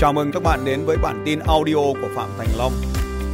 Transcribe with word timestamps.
Chào 0.00 0.12
mừng 0.12 0.32
các 0.32 0.42
bạn 0.42 0.64
đến 0.64 0.84
với 0.86 0.96
bản 0.96 1.22
tin 1.26 1.38
audio 1.38 1.74
của 1.74 2.08
Phạm 2.14 2.30
Thành 2.38 2.48
Long. 2.56 2.72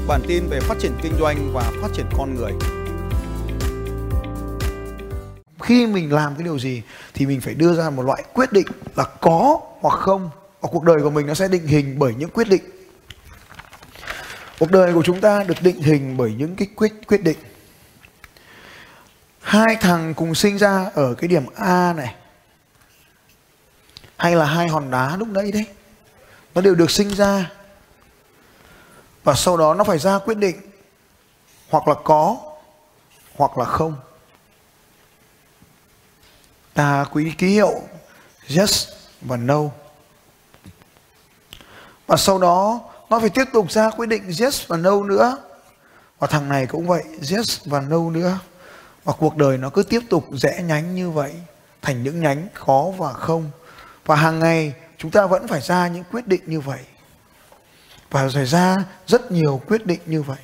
Bản 0.08 0.20
tin 0.28 0.46
về 0.50 0.60
phát 0.60 0.74
triển 0.80 0.92
kinh 1.02 1.12
doanh 1.20 1.52
và 1.52 1.72
phát 1.82 1.88
triển 1.94 2.06
con 2.18 2.34
người. 2.34 2.52
Khi 5.62 5.86
mình 5.86 6.12
làm 6.12 6.34
cái 6.34 6.44
điều 6.44 6.58
gì 6.58 6.82
thì 7.14 7.26
mình 7.26 7.40
phải 7.40 7.54
đưa 7.54 7.74
ra 7.74 7.90
một 7.90 8.02
loại 8.02 8.22
quyết 8.32 8.52
định 8.52 8.66
là 8.96 9.04
có 9.20 9.60
hoặc 9.80 9.98
không. 9.98 10.30
Và 10.60 10.68
cuộc 10.72 10.84
đời 10.84 10.96
của 11.02 11.10
mình 11.10 11.26
nó 11.26 11.34
sẽ 11.34 11.48
định 11.48 11.66
hình 11.66 11.98
bởi 11.98 12.14
những 12.14 12.30
quyết 12.30 12.48
định. 12.48 12.62
Cuộc 14.58 14.70
đời 14.70 14.94
của 14.94 15.02
chúng 15.02 15.20
ta 15.20 15.44
được 15.44 15.62
định 15.62 15.82
hình 15.82 16.16
bởi 16.16 16.34
những 16.38 16.56
cái 16.56 16.68
quyết 16.76 16.92
quyết 17.08 17.22
định. 17.22 17.38
Hai 19.40 19.76
thằng 19.80 20.14
cùng 20.14 20.34
sinh 20.34 20.58
ra 20.58 20.90
ở 20.94 21.14
cái 21.14 21.28
điểm 21.28 21.44
A 21.56 21.92
này 21.92 22.14
hay 24.16 24.36
là 24.36 24.44
hai 24.44 24.68
hòn 24.68 24.90
đá 24.90 25.16
lúc 25.16 25.28
nãy 25.28 25.52
đấy 25.52 25.66
nó 26.56 26.62
đều 26.62 26.74
được 26.74 26.90
sinh 26.90 27.08
ra. 27.08 27.50
Và 29.24 29.34
sau 29.34 29.56
đó 29.56 29.74
nó 29.74 29.84
phải 29.84 29.98
ra 29.98 30.18
quyết 30.18 30.38
định 30.38 30.56
hoặc 31.70 31.88
là 31.88 31.94
có 32.04 32.36
hoặc 33.36 33.58
là 33.58 33.64
không. 33.64 33.96
Ta 36.74 37.04
quý 37.12 37.32
ký 37.38 37.46
hiệu 37.46 37.72
yes 38.56 38.88
và 39.20 39.36
no. 39.36 39.60
Và 42.06 42.16
sau 42.16 42.38
đó 42.38 42.80
nó 43.10 43.20
phải 43.20 43.30
tiếp 43.30 43.44
tục 43.52 43.70
ra 43.70 43.90
quyết 43.90 44.06
định 44.06 44.30
yes 44.40 44.66
và 44.66 44.76
no 44.76 45.02
nữa. 45.02 45.36
Và 46.18 46.26
thằng 46.26 46.48
này 46.48 46.66
cũng 46.66 46.86
vậy, 46.86 47.04
yes 47.32 47.60
và 47.64 47.80
no 47.80 48.10
nữa. 48.10 48.38
Và 49.04 49.12
cuộc 49.18 49.36
đời 49.36 49.58
nó 49.58 49.70
cứ 49.70 49.82
tiếp 49.82 50.00
tục 50.10 50.24
rẽ 50.32 50.62
nhánh 50.62 50.94
như 50.94 51.10
vậy, 51.10 51.34
thành 51.82 52.02
những 52.02 52.20
nhánh 52.20 52.48
khó 52.54 52.86
và 52.98 53.12
không. 53.12 53.50
Và 54.04 54.16
hàng 54.16 54.38
ngày 54.38 54.74
chúng 54.98 55.10
ta 55.10 55.26
vẫn 55.26 55.48
phải 55.48 55.60
ra 55.60 55.88
những 55.88 56.04
quyết 56.12 56.26
định 56.26 56.42
như 56.46 56.60
vậy 56.60 56.80
và 58.10 58.28
xảy 58.28 58.46
ra 58.46 58.76
rất 59.06 59.32
nhiều 59.32 59.60
quyết 59.66 59.86
định 59.86 60.00
như 60.06 60.22
vậy 60.22 60.38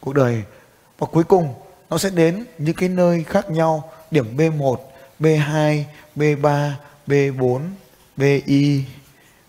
cuộc 0.00 0.12
đời 0.12 0.42
và 0.98 1.06
cuối 1.06 1.24
cùng 1.24 1.54
nó 1.90 1.98
sẽ 1.98 2.10
đến 2.10 2.44
những 2.58 2.76
cái 2.76 2.88
nơi 2.88 3.24
khác 3.24 3.50
nhau 3.50 3.92
điểm 4.10 4.36
B1, 4.36 4.76
B2, 5.20 5.84
B3, 6.16 6.70
B4, 7.06 7.60
BI, 8.16 8.84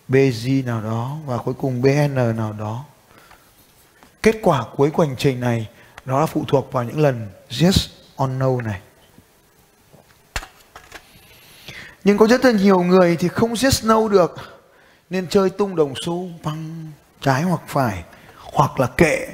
BG 0.08 0.66
nào 0.66 0.82
đó 0.82 1.16
và 1.26 1.38
cuối 1.38 1.54
cùng 1.54 1.82
BN 1.82 2.14
nào 2.14 2.54
đó. 2.58 2.84
Kết 4.22 4.36
quả 4.42 4.64
cuối 4.76 4.90
của 4.90 5.04
hành 5.04 5.16
trình 5.18 5.40
này 5.40 5.68
nó 6.04 6.20
là 6.20 6.26
phụ 6.26 6.44
thuộc 6.48 6.72
vào 6.72 6.84
những 6.84 7.00
lần 7.00 7.28
yes 7.62 7.88
or 8.22 8.30
no 8.30 8.60
này. 8.64 8.80
Nhưng 12.06 12.18
có 12.18 12.26
rất 12.26 12.44
là 12.44 12.50
nhiều 12.50 12.80
người 12.80 13.16
thì 13.16 13.28
không 13.28 13.56
giết 13.56 13.68
snow 13.68 14.08
được. 14.08 14.34
Nên 15.10 15.26
chơi 15.28 15.50
tung 15.50 15.76
đồng 15.76 15.94
xu, 16.04 16.28
văng, 16.42 16.90
trái 17.20 17.42
hoặc 17.42 17.60
phải. 17.66 18.04
Hoặc 18.36 18.80
là 18.80 18.86
kệ, 18.86 19.28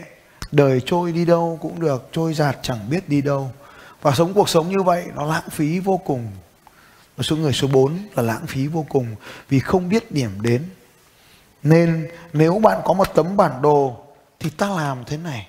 đời 0.52 0.80
trôi 0.86 1.12
đi 1.12 1.24
đâu 1.24 1.58
cũng 1.62 1.80
được, 1.80 2.08
trôi 2.12 2.34
giạt 2.34 2.58
chẳng 2.62 2.90
biết 2.90 3.08
đi 3.08 3.22
đâu. 3.22 3.50
Và 4.02 4.12
sống 4.12 4.34
cuộc 4.34 4.48
sống 4.48 4.68
như 4.68 4.82
vậy, 4.82 5.04
nó 5.14 5.24
lãng 5.24 5.50
phí 5.50 5.78
vô 5.78 6.00
cùng. 6.04 6.26
Và 7.16 7.22
số 7.22 7.36
người 7.36 7.52
số 7.52 7.68
4 7.68 7.98
là 8.14 8.22
lãng 8.22 8.46
phí 8.46 8.66
vô 8.66 8.86
cùng 8.88 9.06
vì 9.48 9.60
không 9.60 9.88
biết 9.88 10.12
điểm 10.12 10.30
đến. 10.40 10.64
Nên 11.62 12.08
nếu 12.32 12.58
bạn 12.58 12.80
có 12.84 12.92
một 12.92 13.14
tấm 13.14 13.36
bản 13.36 13.62
đồ 13.62 13.96
thì 14.40 14.50
ta 14.50 14.68
làm 14.68 15.04
thế 15.04 15.16
này. 15.16 15.48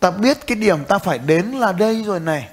Ta 0.00 0.10
biết 0.10 0.46
cái 0.46 0.56
điểm 0.56 0.84
ta 0.84 0.98
phải 0.98 1.18
đến 1.18 1.46
là 1.46 1.72
đây 1.72 2.02
rồi 2.02 2.20
này 2.20 2.48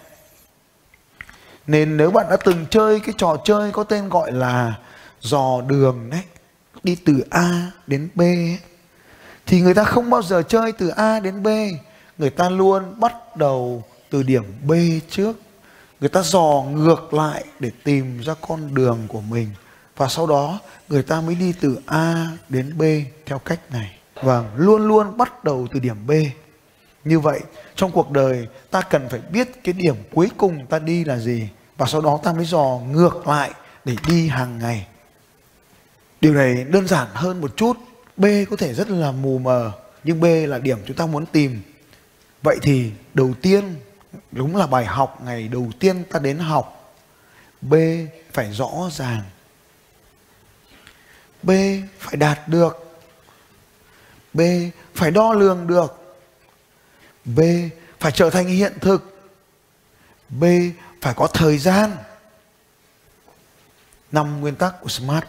nên 1.70 1.98
nếu 1.98 2.12
bạn 2.12 2.26
đã 2.30 2.38
từng 2.38 2.66
chơi 2.70 3.00
cái 3.00 3.16
trò 3.18 3.38
chơi 3.46 3.72
có 3.72 3.84
tên 3.84 4.10
gọi 4.10 4.32
là 4.32 4.74
dò 5.22 5.62
đường 5.68 6.10
đấy, 6.12 6.22
đi 6.84 6.98
từ 7.06 7.24
A 7.30 7.72
đến 7.88 8.10
B 8.16 8.22
thì 9.50 9.62
người 9.62 9.74
ta 9.74 9.84
không 9.84 10.10
bao 10.10 10.22
giờ 10.22 10.44
chơi 10.48 10.72
từ 10.72 10.88
A 10.88 11.20
đến 11.20 11.44
B. 11.44 11.48
Người 12.18 12.30
ta 12.30 12.50
luôn 12.50 13.00
bắt 13.00 13.38
đầu 13.38 13.84
từ 14.10 14.24
điểm 14.24 14.44
B 14.68 14.72
trước. 15.10 15.34
Người 16.00 16.10
ta 16.10 16.22
dò 16.22 16.64
ngược 16.72 17.14
lại 17.14 17.44
để 17.60 17.72
tìm 17.84 18.20
ra 18.22 18.34
con 18.48 18.74
đường 18.74 19.00
của 19.08 19.22
mình. 19.22 19.48
Và 19.98 20.08
sau 20.08 20.28
đó, 20.28 20.60
người 20.90 21.04
ta 21.04 21.22
mới 21.22 21.36
đi 21.36 21.54
từ 21.62 21.80
A 21.86 22.28
đến 22.50 22.78
B 22.78 22.84
theo 23.26 23.40
cách 23.40 23.60
này. 23.72 23.98
Và 24.24 24.44
luôn 24.56 24.88
luôn 24.88 25.18
bắt 25.18 25.44
đầu 25.44 25.68
từ 25.74 25.80
điểm 25.80 26.08
B. 26.08 26.12
Như 27.04 27.20
vậy, 27.20 27.40
trong 27.76 27.92
cuộc 27.92 28.12
đời, 28.12 28.48
ta 28.72 28.82
cần 28.82 29.08
phải 29.10 29.20
biết 29.32 29.64
cái 29.64 29.74
điểm 29.74 29.96
cuối 30.14 30.30
cùng 30.38 30.66
ta 30.66 30.80
đi 30.80 31.04
là 31.04 31.18
gì 31.18 31.50
và 31.80 31.88
sau 31.88 32.02
đó 32.02 32.20
ta 32.24 32.34
mới 32.34 32.46
dò 32.46 32.80
ngược 32.92 33.28
lại 33.28 33.52
để 33.86 33.96
đi 34.08 34.28
hàng 34.28 34.60
ngày. 34.60 34.88
Điều 36.22 36.34
này 36.34 36.64
đơn 36.64 36.88
giản 36.88 37.08
hơn 37.14 37.42
một 37.42 37.58
chút. 37.58 37.78
B 38.18 38.26
có 38.50 38.56
thể 38.58 38.74
rất 38.74 38.90
là 38.90 39.12
mù 39.12 39.38
mờ, 39.38 39.72
nhưng 40.04 40.22
b 40.22 40.26
là 40.48 40.60
điểm 40.60 40.80
chúng 40.86 40.96
ta 40.96 41.06
muốn 41.06 41.26
tìm. 41.26 41.62
Vậy 42.42 42.58
thì 42.62 42.92
đầu 43.14 43.34
tiên, 43.42 43.76
đúng 44.32 44.56
là 44.56 44.68
bài 44.68 44.86
học, 44.86 45.22
ngày 45.26 45.48
đầu 45.48 45.72
tiên 45.80 46.04
ta 46.12 46.20
đến 46.20 46.40
học, 46.40 46.96
b 47.62 47.74
phải 48.34 48.52
rõ 48.54 48.70
ràng. 48.92 49.22
B 51.44 51.52
phải 52.00 52.16
đạt 52.16 52.40
được. 52.48 53.02
B 54.34 54.42
phải 54.94 55.12
đo 55.12 55.34
lường 55.34 55.68
được. 55.68 56.18
B 57.26 57.40
phải 58.00 58.12
trở 58.12 58.30
thành 58.30 58.48
hiện 58.48 58.74
thực. 58.82 59.30
B 60.30 60.44
phải 61.02 61.14
có 61.14 61.28
thời 61.28 61.58
gian. 61.58 61.98
Năm 64.12 64.42
nguyên 64.42 64.56
tắc 64.56 64.82
của 64.82 64.90
smart. 64.90 65.26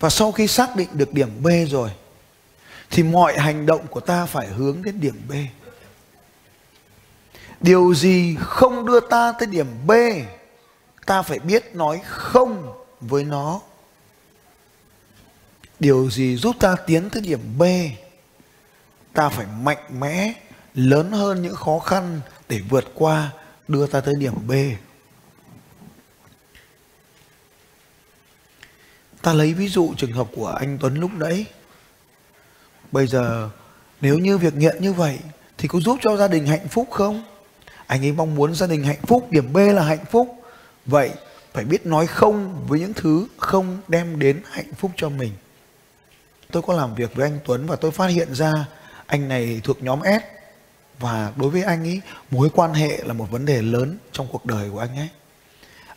Và 0.00 0.10
sau 0.10 0.32
khi 0.32 0.46
xác 0.46 0.76
định 0.76 0.88
được 0.92 1.12
điểm 1.12 1.42
b 1.42 1.48
rồi, 1.68 1.90
thì 2.90 3.02
mọi 3.02 3.38
hành 3.38 3.66
động 3.66 3.86
của 3.86 4.00
ta 4.00 4.26
phải 4.26 4.46
hướng 4.46 4.82
đến 4.82 5.00
điểm 5.00 5.22
b. 5.28 5.32
Điều 7.60 7.94
gì 7.94 8.36
không 8.40 8.86
đưa 8.86 9.00
ta 9.00 9.32
tới 9.38 9.46
điểm 9.46 9.86
b, 9.86 9.92
ta 11.06 11.22
phải 11.22 11.38
biết 11.38 11.74
nói 11.74 12.00
không 12.04 12.84
với 13.00 13.24
nó. 13.24 13.60
Điều 15.78 16.10
gì 16.10 16.36
giúp 16.36 16.56
ta 16.60 16.76
tiến 16.86 17.10
tới 17.10 17.22
điểm 17.22 17.58
b, 17.58 17.62
ta 19.12 19.28
phải 19.28 19.46
mạnh 19.46 20.00
mẽ 20.00 20.34
lớn 20.74 21.12
hơn 21.12 21.42
những 21.42 21.54
khó 21.54 21.78
khăn 21.78 22.20
để 22.48 22.60
vượt 22.68 22.84
qua 22.94 23.32
đưa 23.68 23.86
ta 23.86 24.00
tới 24.00 24.14
điểm 24.18 24.34
B. 24.46 24.52
Ta 29.22 29.32
lấy 29.32 29.54
ví 29.54 29.68
dụ 29.68 29.94
trường 29.96 30.12
hợp 30.12 30.26
của 30.36 30.46
anh 30.46 30.78
Tuấn 30.80 30.94
lúc 30.94 31.10
nãy. 31.14 31.46
Bây 32.92 33.06
giờ 33.06 33.50
nếu 34.00 34.18
như 34.18 34.38
việc 34.38 34.54
nghiện 34.54 34.82
như 34.82 34.92
vậy 34.92 35.18
thì 35.58 35.68
có 35.68 35.80
giúp 35.80 35.98
cho 36.02 36.16
gia 36.16 36.28
đình 36.28 36.46
hạnh 36.46 36.68
phúc 36.68 36.88
không? 36.90 37.24
Anh 37.86 38.04
ấy 38.04 38.12
mong 38.12 38.34
muốn 38.34 38.54
gia 38.54 38.66
đình 38.66 38.84
hạnh 38.84 39.02
phúc, 39.02 39.26
điểm 39.30 39.52
B 39.52 39.56
là 39.56 39.82
hạnh 39.82 40.04
phúc. 40.10 40.34
Vậy 40.86 41.10
phải 41.52 41.64
biết 41.64 41.86
nói 41.86 42.06
không 42.06 42.66
với 42.68 42.80
những 42.80 42.94
thứ 42.94 43.26
không 43.36 43.78
đem 43.88 44.18
đến 44.18 44.42
hạnh 44.50 44.74
phúc 44.78 44.90
cho 44.96 45.08
mình. 45.08 45.32
Tôi 46.52 46.62
có 46.62 46.74
làm 46.74 46.94
việc 46.94 47.14
với 47.14 47.26
anh 47.26 47.38
Tuấn 47.44 47.66
và 47.66 47.76
tôi 47.76 47.90
phát 47.90 48.06
hiện 48.06 48.34
ra 48.34 48.66
anh 49.06 49.28
này 49.28 49.60
thuộc 49.64 49.82
nhóm 49.82 50.00
S 50.04 50.39
và 51.00 51.32
đối 51.36 51.50
với 51.50 51.62
anh 51.62 51.84
ấy, 51.84 52.00
mối 52.30 52.48
quan 52.54 52.74
hệ 52.74 53.02
là 53.04 53.12
một 53.12 53.30
vấn 53.30 53.46
đề 53.46 53.62
lớn 53.62 53.98
trong 54.12 54.26
cuộc 54.32 54.46
đời 54.46 54.70
của 54.70 54.78
anh 54.78 54.96
ấy. 54.96 55.08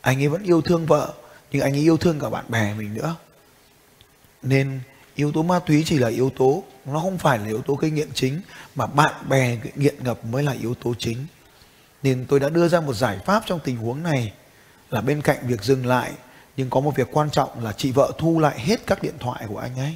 Anh 0.02 0.22
ấy 0.22 0.28
vẫn 0.28 0.44
yêu 0.44 0.62
thương 0.62 0.86
vợ, 0.86 1.14
nhưng 1.52 1.62
anh 1.62 1.74
ấy 1.74 1.82
yêu 1.82 1.98
thương 1.98 2.20
cả 2.20 2.30
bạn 2.30 2.46
bè 2.48 2.74
mình 2.74 2.94
nữa. 2.94 3.16
Nên 4.42 4.80
yếu 5.16 5.32
tố 5.32 5.44
ma 5.44 5.60
túy 5.60 5.84
chỉ 5.86 5.98
là 5.98 6.08
yếu 6.08 6.30
tố, 6.30 6.64
nó 6.86 7.00
không 7.00 7.18
phải 7.18 7.40
là 7.40 7.46
yếu 7.46 7.62
tố 7.62 7.76
gây 7.76 7.92
nghiện 7.92 8.10
chính, 8.14 8.42
mà 8.76 8.86
bạn 8.86 9.14
bè 9.30 9.58
nghiện 9.76 10.04
ngập 10.04 10.26
mới 10.26 10.44
là 10.44 10.52
yếu 10.52 10.76
tố 10.76 10.94
chính. 11.00 11.26
Nên 12.04 12.26
tôi 12.30 12.40
đã 12.40 12.50
đưa 12.50 12.68
ra 12.68 12.80
một 12.80 12.94
giải 12.94 13.20
pháp 13.26 13.44
trong 13.46 13.60
tình 13.64 13.78
huống 13.78 14.04
này, 14.04 14.34
là 14.90 15.02
bên 15.02 15.22
cạnh 15.22 15.38
việc 15.48 15.64
dừng 15.64 15.86
lại, 15.86 16.12
nhưng 16.58 16.70
có 16.70 16.80
một 16.80 16.96
việc 16.96 17.08
quan 17.12 17.30
trọng 17.30 17.64
là 17.64 17.74
chị 17.74 17.92
vợ 17.92 18.12
thu 18.18 18.40
lại 18.40 18.60
hết 18.60 18.88
các 18.88 19.04
điện 19.04 19.16
thoại 19.20 19.46
của 19.48 19.58
anh 19.58 19.76
ấy. 19.76 19.96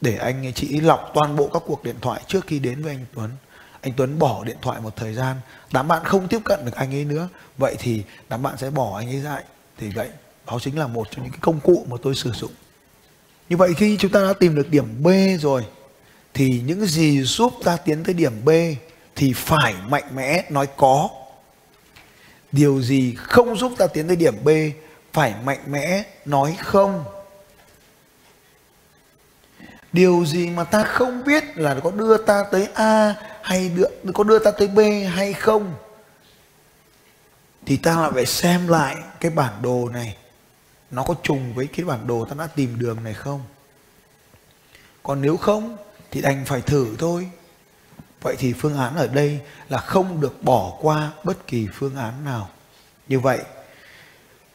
Để 0.00 0.16
anh 0.16 0.46
ấy 0.46 0.52
chị 0.52 0.80
lọc 0.80 1.10
toàn 1.14 1.36
bộ 1.36 1.48
các 1.52 1.62
cuộc 1.66 1.84
điện 1.84 1.96
thoại 2.00 2.22
trước 2.26 2.46
khi 2.46 2.58
đến 2.58 2.82
với 2.82 2.92
anh 2.92 3.06
Tuấn 3.14 3.30
anh 3.80 3.92
Tuấn 3.96 4.18
bỏ 4.18 4.44
điện 4.44 4.56
thoại 4.62 4.80
một 4.80 4.96
thời 4.96 5.14
gian, 5.14 5.36
đám 5.72 5.88
bạn 5.88 6.04
không 6.04 6.28
tiếp 6.28 6.40
cận 6.44 6.64
được 6.64 6.74
anh 6.74 6.94
ấy 6.94 7.04
nữa. 7.04 7.28
Vậy 7.58 7.76
thì 7.78 8.02
đám 8.28 8.42
bạn 8.42 8.58
sẽ 8.58 8.70
bỏ 8.70 8.98
anh 8.98 9.08
ấy 9.08 9.16
lại 9.16 9.42
thì 9.78 9.88
vậy, 9.88 10.08
đó 10.46 10.58
chính 10.60 10.78
là 10.78 10.86
một 10.86 11.08
trong 11.10 11.22
những 11.22 11.32
cái 11.32 11.40
công 11.42 11.60
cụ 11.60 11.86
mà 11.90 11.96
tôi 12.02 12.14
sử 12.14 12.32
dụng. 12.32 12.52
Như 13.48 13.56
vậy 13.56 13.74
khi 13.76 13.96
chúng 14.00 14.10
ta 14.10 14.20
đã 14.20 14.32
tìm 14.32 14.54
được 14.54 14.70
điểm 14.70 15.02
B 15.02 15.08
rồi, 15.40 15.66
thì 16.34 16.62
những 16.66 16.86
gì 16.86 17.22
giúp 17.22 17.52
ta 17.64 17.76
tiến 17.76 18.04
tới 18.04 18.14
điểm 18.14 18.44
B 18.44 18.50
thì 19.16 19.32
phải 19.32 19.74
mạnh 19.88 20.04
mẽ 20.14 20.44
nói 20.50 20.66
có. 20.76 21.08
Điều 22.52 22.82
gì 22.82 23.14
không 23.14 23.56
giúp 23.56 23.72
ta 23.78 23.86
tiến 23.86 24.06
tới 24.06 24.16
điểm 24.16 24.34
B, 24.44 24.48
phải 25.12 25.34
mạnh 25.44 25.60
mẽ 25.66 26.02
nói 26.24 26.56
không 26.60 27.04
điều 29.92 30.24
gì 30.26 30.50
mà 30.50 30.64
ta 30.64 30.84
không 30.84 31.24
biết 31.24 31.44
là 31.56 31.76
có 31.84 31.90
đưa 31.90 32.16
ta 32.16 32.44
tới 32.50 32.68
A 32.74 33.14
hay 33.42 33.68
đưa, 33.68 34.12
có 34.14 34.24
đưa 34.24 34.38
ta 34.38 34.50
tới 34.50 34.68
B 34.68 34.78
hay 35.14 35.32
không? 35.32 35.74
Thì 37.66 37.76
ta 37.76 38.00
lại 38.00 38.10
phải 38.14 38.26
xem 38.26 38.68
lại 38.68 38.96
cái 39.20 39.30
bản 39.30 39.52
đồ 39.62 39.88
này. 39.88 40.16
Nó 40.90 41.02
có 41.02 41.14
trùng 41.22 41.54
với 41.54 41.66
cái 41.66 41.86
bản 41.86 42.06
đồ 42.06 42.24
ta 42.24 42.34
đã 42.38 42.46
tìm 42.46 42.78
đường 42.78 43.04
này 43.04 43.14
không? 43.14 43.40
Còn 45.02 45.22
nếu 45.22 45.36
không 45.36 45.76
thì 46.10 46.20
đành 46.20 46.44
phải 46.44 46.60
thử 46.60 46.86
thôi. 46.98 47.30
Vậy 48.20 48.36
thì 48.38 48.52
phương 48.52 48.78
án 48.78 48.96
ở 48.96 49.06
đây 49.06 49.40
là 49.68 49.78
không 49.78 50.20
được 50.20 50.42
bỏ 50.42 50.72
qua 50.80 51.10
bất 51.24 51.46
kỳ 51.46 51.68
phương 51.74 51.96
án 51.96 52.24
nào. 52.24 52.48
Như 53.08 53.20
vậy 53.20 53.38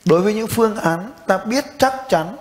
đối 0.06 0.22
với 0.22 0.34
những 0.34 0.48
phương 0.48 0.76
án 0.76 1.14
ta 1.28 1.38
biết 1.38 1.66
chắc 1.78 1.94
chắn 2.10 2.36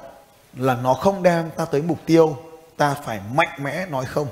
là 0.57 0.75
nó 0.75 0.95
không 0.95 1.23
đem 1.23 1.51
ta 1.51 1.65
tới 1.65 1.83
mục 1.83 1.99
tiêu 2.07 2.52
ta 2.83 2.95
phải 2.95 3.21
mạnh 3.33 3.59
mẽ 3.59 3.87
nói 3.87 4.07
không. 4.07 4.29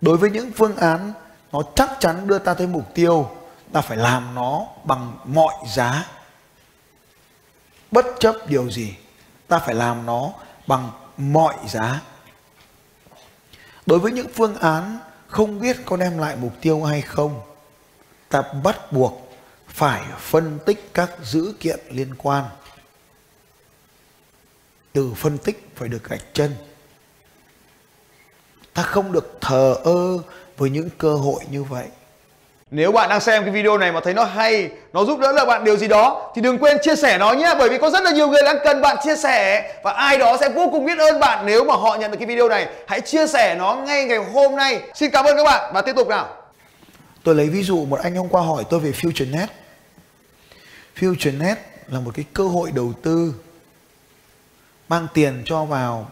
Đối 0.00 0.16
với 0.16 0.30
những 0.30 0.52
phương 0.52 0.76
án, 0.76 1.12
nó 1.52 1.62
chắc 1.74 1.90
chắn 2.00 2.26
đưa 2.26 2.38
ta 2.38 2.54
tới 2.54 2.66
mục 2.66 2.94
tiêu, 2.94 3.30
ta 3.72 3.80
phải 3.80 3.96
làm 3.96 4.34
nó 4.34 4.66
bằng 4.84 5.18
mọi 5.24 5.54
giá. 5.74 6.06
Bất 7.90 8.06
chấp 8.20 8.34
điều 8.46 8.70
gì, 8.70 8.96
ta 9.48 9.58
phải 9.58 9.74
làm 9.74 10.06
nó 10.06 10.32
bằng 10.66 10.90
mọi 11.16 11.54
giá. 11.66 12.00
Đối 13.86 13.98
với 13.98 14.12
những 14.12 14.28
phương 14.34 14.58
án 14.58 14.98
không 15.28 15.60
biết 15.60 15.76
có 15.84 15.96
đem 15.96 16.18
lại 16.18 16.36
mục 16.36 16.52
tiêu 16.60 16.84
hay 16.84 17.02
không, 17.02 17.40
ta 18.28 18.42
bắt 18.64 18.92
buộc 18.92 19.32
phải 19.68 20.02
phân 20.18 20.58
tích 20.66 20.90
các 20.94 21.10
dữ 21.22 21.54
kiện 21.60 21.80
liên 21.90 22.14
quan. 22.18 22.44
Từ 24.92 25.14
phân 25.14 25.38
tích 25.38 25.68
phải 25.76 25.88
được 25.88 26.04
gạch 26.04 26.24
chân 26.32 26.67
ta 28.78 28.84
không 28.84 29.12
được 29.12 29.38
thờ 29.40 29.76
ơ 29.84 30.18
với 30.56 30.70
những 30.70 30.88
cơ 30.98 31.14
hội 31.14 31.40
như 31.50 31.64
vậy 31.64 31.84
nếu 32.70 32.92
bạn 32.92 33.08
đang 33.08 33.20
xem 33.20 33.42
cái 33.42 33.52
video 33.52 33.78
này 33.78 33.92
mà 33.92 34.00
thấy 34.04 34.14
nó 34.14 34.24
hay, 34.24 34.70
nó 34.92 35.04
giúp 35.04 35.18
đỡ 35.20 35.32
được 35.32 35.44
bạn 35.46 35.64
điều 35.64 35.76
gì 35.76 35.88
đó 35.88 36.32
thì 36.34 36.42
đừng 36.42 36.58
quên 36.58 36.78
chia 36.82 36.96
sẻ 36.96 37.18
nó 37.18 37.32
nhé 37.32 37.54
bởi 37.58 37.68
vì 37.68 37.78
có 37.78 37.90
rất 37.90 38.04
là 38.04 38.10
nhiều 38.10 38.28
người 38.28 38.42
đang 38.44 38.56
cần 38.64 38.80
bạn 38.80 38.96
chia 39.04 39.16
sẻ 39.16 39.72
và 39.84 39.92
ai 39.92 40.18
đó 40.18 40.36
sẽ 40.40 40.48
vô 40.48 40.68
cùng 40.72 40.84
biết 40.84 40.98
ơn 40.98 41.20
bạn 41.20 41.46
nếu 41.46 41.64
mà 41.64 41.74
họ 41.74 41.96
nhận 41.96 42.10
được 42.10 42.16
cái 42.16 42.26
video 42.26 42.48
này. 42.48 42.68
Hãy 42.86 43.00
chia 43.00 43.26
sẻ 43.26 43.54
nó 43.58 43.74
ngay 43.74 44.04
ngày 44.04 44.18
hôm 44.18 44.56
nay. 44.56 44.80
Xin 44.94 45.10
cảm 45.10 45.24
ơn 45.24 45.36
các 45.36 45.44
bạn 45.44 45.72
và 45.74 45.82
tiếp 45.82 45.92
tục 45.96 46.08
nào. 46.08 46.28
Tôi 47.24 47.34
lấy 47.34 47.48
ví 47.48 47.62
dụ 47.62 47.84
một 47.84 48.00
anh 48.02 48.14
hôm 48.14 48.28
qua 48.28 48.42
hỏi 48.42 48.64
tôi 48.70 48.80
về 48.80 48.90
FutureNet. 48.90 49.46
FutureNet 50.98 51.56
là 51.88 52.00
một 52.00 52.10
cái 52.14 52.24
cơ 52.32 52.44
hội 52.44 52.70
đầu 52.74 52.92
tư 53.02 53.34
mang 54.88 55.06
tiền 55.14 55.42
cho 55.44 55.64
vào 55.64 56.10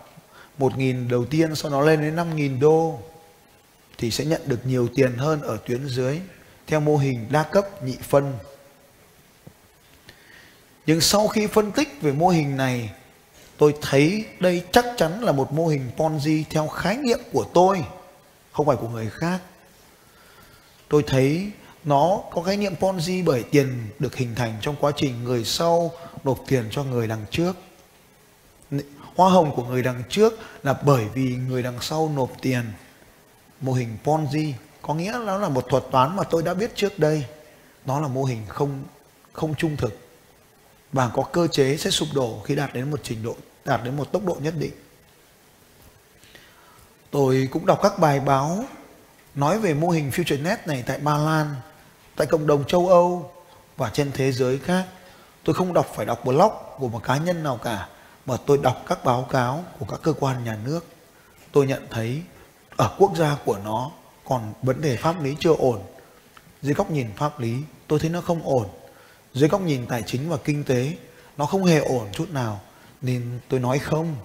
1.000 0.59 1.09
đầu 1.09 1.25
tiên 1.25 1.55
sau 1.55 1.71
đó 1.71 1.81
lên 1.81 2.01
đến 2.01 2.17
5.000 2.17 2.61
đô 2.61 2.99
thì 3.99 4.11
sẽ 4.11 4.25
nhận 4.25 4.41
được 4.47 4.67
nhiều 4.67 4.89
tiền 4.95 5.15
hơn 5.17 5.41
ở 5.41 5.59
tuyến 5.67 5.89
dưới 5.89 6.21
theo 6.67 6.81
mô 6.81 6.97
hình 6.97 7.27
đa 7.31 7.43
cấp 7.43 7.83
nhị 7.85 7.97
phân. 8.03 8.33
Nhưng 10.87 11.01
sau 11.01 11.29
khi 11.29 11.47
phân 11.47 11.73
tích 11.73 11.89
về 12.01 12.13
mô 12.13 12.29
hình 12.29 12.57
này, 12.57 12.91
tôi 13.59 13.75
thấy 13.81 14.25
đây 14.41 14.65
chắc 14.73 14.85
chắn 14.97 15.25
là 15.25 15.33
một 15.33 15.53
mô 15.53 15.67
hình 15.67 15.91
Ponzi 15.97 16.45
theo 16.51 16.69
khái 16.69 16.97
niệm 16.97 17.19
của 17.33 17.47
tôi, 17.55 17.85
không 18.53 18.67
phải 18.67 18.77
của 18.77 18.89
người 18.89 19.11
khác. 19.11 19.39
Tôi 20.89 21.03
thấy 21.07 21.51
nó 21.85 22.23
có 22.31 22.43
khái 22.43 22.57
niệm 22.57 22.75
Ponzi 22.81 23.25
bởi 23.25 23.43
tiền 23.43 23.89
được 23.99 24.17
hình 24.17 24.35
thành 24.35 24.55
trong 24.61 24.77
quá 24.81 24.93
trình 24.97 25.25
người 25.25 25.45
sau 25.45 25.93
nộp 26.25 26.45
tiền 26.47 26.65
cho 26.71 26.85
người 26.85 27.07
đằng 27.07 27.25
trước. 27.31 27.53
Hoa 29.17 29.31
hồng 29.31 29.53
của 29.57 29.65
người 29.65 29.83
đằng 29.83 30.03
trước 30.09 30.39
là 30.63 30.73
bởi 30.73 31.05
vì 31.15 31.37
người 31.49 31.63
đằng 31.63 31.81
sau 31.81 32.13
nộp 32.17 32.31
tiền. 32.43 32.65
Mô 33.61 33.73
hình 33.73 33.97
Ponzi, 34.05 34.53
có 34.83 34.95
nghĩa 34.95 35.19
nó 35.27 35.39
là 35.39 35.49
một 35.49 35.69
thuật 35.69 35.85
toán 35.91 36.17
mà 36.17 36.25
tôi 36.25 36.43
đã 36.43 36.55
biết 36.55 36.73
trước 36.75 36.99
đây. 36.99 37.25
Nó 37.87 38.01
là 38.01 38.09
mô 38.09 38.25
hình 38.25 38.43
không 38.49 38.85
không 39.33 39.55
trung 39.55 39.77
thực. 39.77 39.99
Và 40.93 41.09
có 41.09 41.23
cơ 41.23 41.47
chế 41.47 41.77
sẽ 41.77 41.91
sụp 41.91 42.09
đổ 42.15 42.41
khi 42.45 42.55
đạt 42.55 42.75
đến 42.75 42.91
một 42.91 43.01
trình 43.03 43.23
độ, 43.23 43.37
đạt 43.65 43.85
đến 43.85 43.97
một 43.97 44.13
tốc 44.13 44.25
độ 44.25 44.37
nhất 44.41 44.55
định. 44.59 44.73
Tôi 47.11 47.49
cũng 47.53 47.67
đọc 47.67 47.79
các 47.83 47.99
bài 47.99 48.21
báo 48.21 48.65
nói 49.35 49.59
về 49.59 49.75
mô 49.75 49.91
hình 49.91 50.11
FutureNet 50.11 50.57
này 50.67 50.85
tại 50.87 50.99
Ba 50.99 51.19
Lan, 51.19 51.55
tại 52.17 52.27
cộng 52.27 52.47
đồng 52.47 52.65
châu 52.65 52.89
Âu 52.89 53.33
và 53.77 53.91
trên 53.91 54.13
thế 54.13 54.33
giới 54.33 54.59
khác. 54.59 54.85
Tôi 55.45 55.55
không 55.55 55.73
đọc 55.73 55.93
phải 55.95 56.07
đọc 56.07 56.25
blog 56.25 56.53
của 56.79 56.89
một 56.89 57.03
cá 57.05 57.17
nhân 57.17 57.43
nào 57.43 57.61
cả 57.65 57.89
mà 58.27 58.37
tôi 58.47 58.59
đọc 58.59 58.83
các 58.87 59.05
báo 59.05 59.23
cáo 59.23 59.65
của 59.79 59.87
các 59.89 60.01
cơ 60.03 60.13
quan 60.13 60.45
nhà 60.45 60.59
nước, 60.65 60.85
tôi 61.53 61.67
nhận 61.67 61.87
thấy 61.91 62.23
ở 62.77 62.97
quốc 62.99 63.17
gia 63.17 63.37
của 63.45 63.59
nó 63.65 63.91
còn 64.29 64.53
vấn 64.63 64.81
đề 64.81 64.97
pháp 64.97 65.23
lý 65.23 65.37
chưa 65.41 65.55
ổn. 65.59 65.81
Dưới 66.63 66.75
góc 66.75 66.91
nhìn 66.91 67.07
pháp 67.17 67.41
lý, 67.41 67.57
tôi 67.87 67.99
thấy 67.99 68.11
nó 68.11 68.21
không 68.21 68.43
ổn. 68.43 68.67
Dưới 69.35 69.49
góc 69.49 69.61
nhìn 69.61 69.87
tài 69.87 70.03
chính 70.07 70.29
và 70.29 70.37
kinh 70.45 70.65
tế, 70.65 70.93
nó 71.37 71.47
không 71.47 71.65
hề 71.65 71.79
ổn 71.79 72.09
chút 72.13 72.31
nào. 72.31 72.61
Nên 73.03 73.41
tôi 73.49 73.61
nói 73.61 73.79
không. 73.79 74.17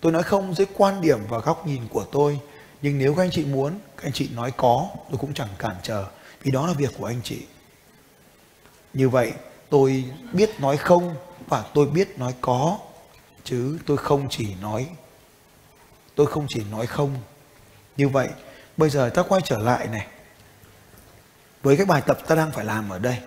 Tôi 0.00 0.12
nói 0.12 0.22
không 0.22 0.54
dưới 0.54 0.66
quan 0.76 1.00
điểm 1.00 1.18
và 1.28 1.38
góc 1.38 1.66
nhìn 1.66 1.88
của 1.88 2.04
tôi. 2.12 2.40
Nhưng 2.82 2.98
nếu 2.98 3.14
các 3.14 3.22
anh 3.22 3.30
chị 3.30 3.44
muốn, 3.44 3.78
các 3.96 4.02
anh 4.02 4.12
chị 4.12 4.28
nói 4.34 4.52
có, 4.56 4.88
tôi 5.10 5.18
cũng 5.18 5.34
chẳng 5.34 5.48
cản 5.58 5.76
trở. 5.82 6.06
Vì 6.42 6.50
đó 6.50 6.66
là 6.66 6.72
việc 6.72 6.90
của 6.98 7.06
anh 7.06 7.20
chị. 7.24 7.38
Như 8.94 9.08
vậy, 9.08 9.32
tôi 9.70 10.04
biết 10.32 10.60
nói 10.60 10.76
không 10.76 11.14
và 11.48 11.64
tôi 11.74 11.86
biết 11.86 12.18
nói 12.18 12.34
có 12.40 12.78
chứ 13.48 13.78
tôi 13.86 13.96
không 13.96 14.28
chỉ 14.30 14.54
nói 14.54 14.88
tôi 16.14 16.26
không 16.26 16.46
chỉ 16.48 16.62
nói 16.70 16.86
không 16.86 17.14
như 17.96 18.08
vậy 18.08 18.28
Bây 18.78 18.90
giờ 18.90 19.10
ta 19.10 19.22
quay 19.22 19.42
trở 19.44 19.58
lại 19.58 19.86
này. 19.86 20.06
Với 21.62 21.76
cái 21.76 21.86
bài 21.86 22.02
tập 22.06 22.18
ta 22.26 22.34
đang 22.34 22.52
phải 22.52 22.64
làm 22.64 22.88
ở 22.90 22.98
đây. 22.98 23.18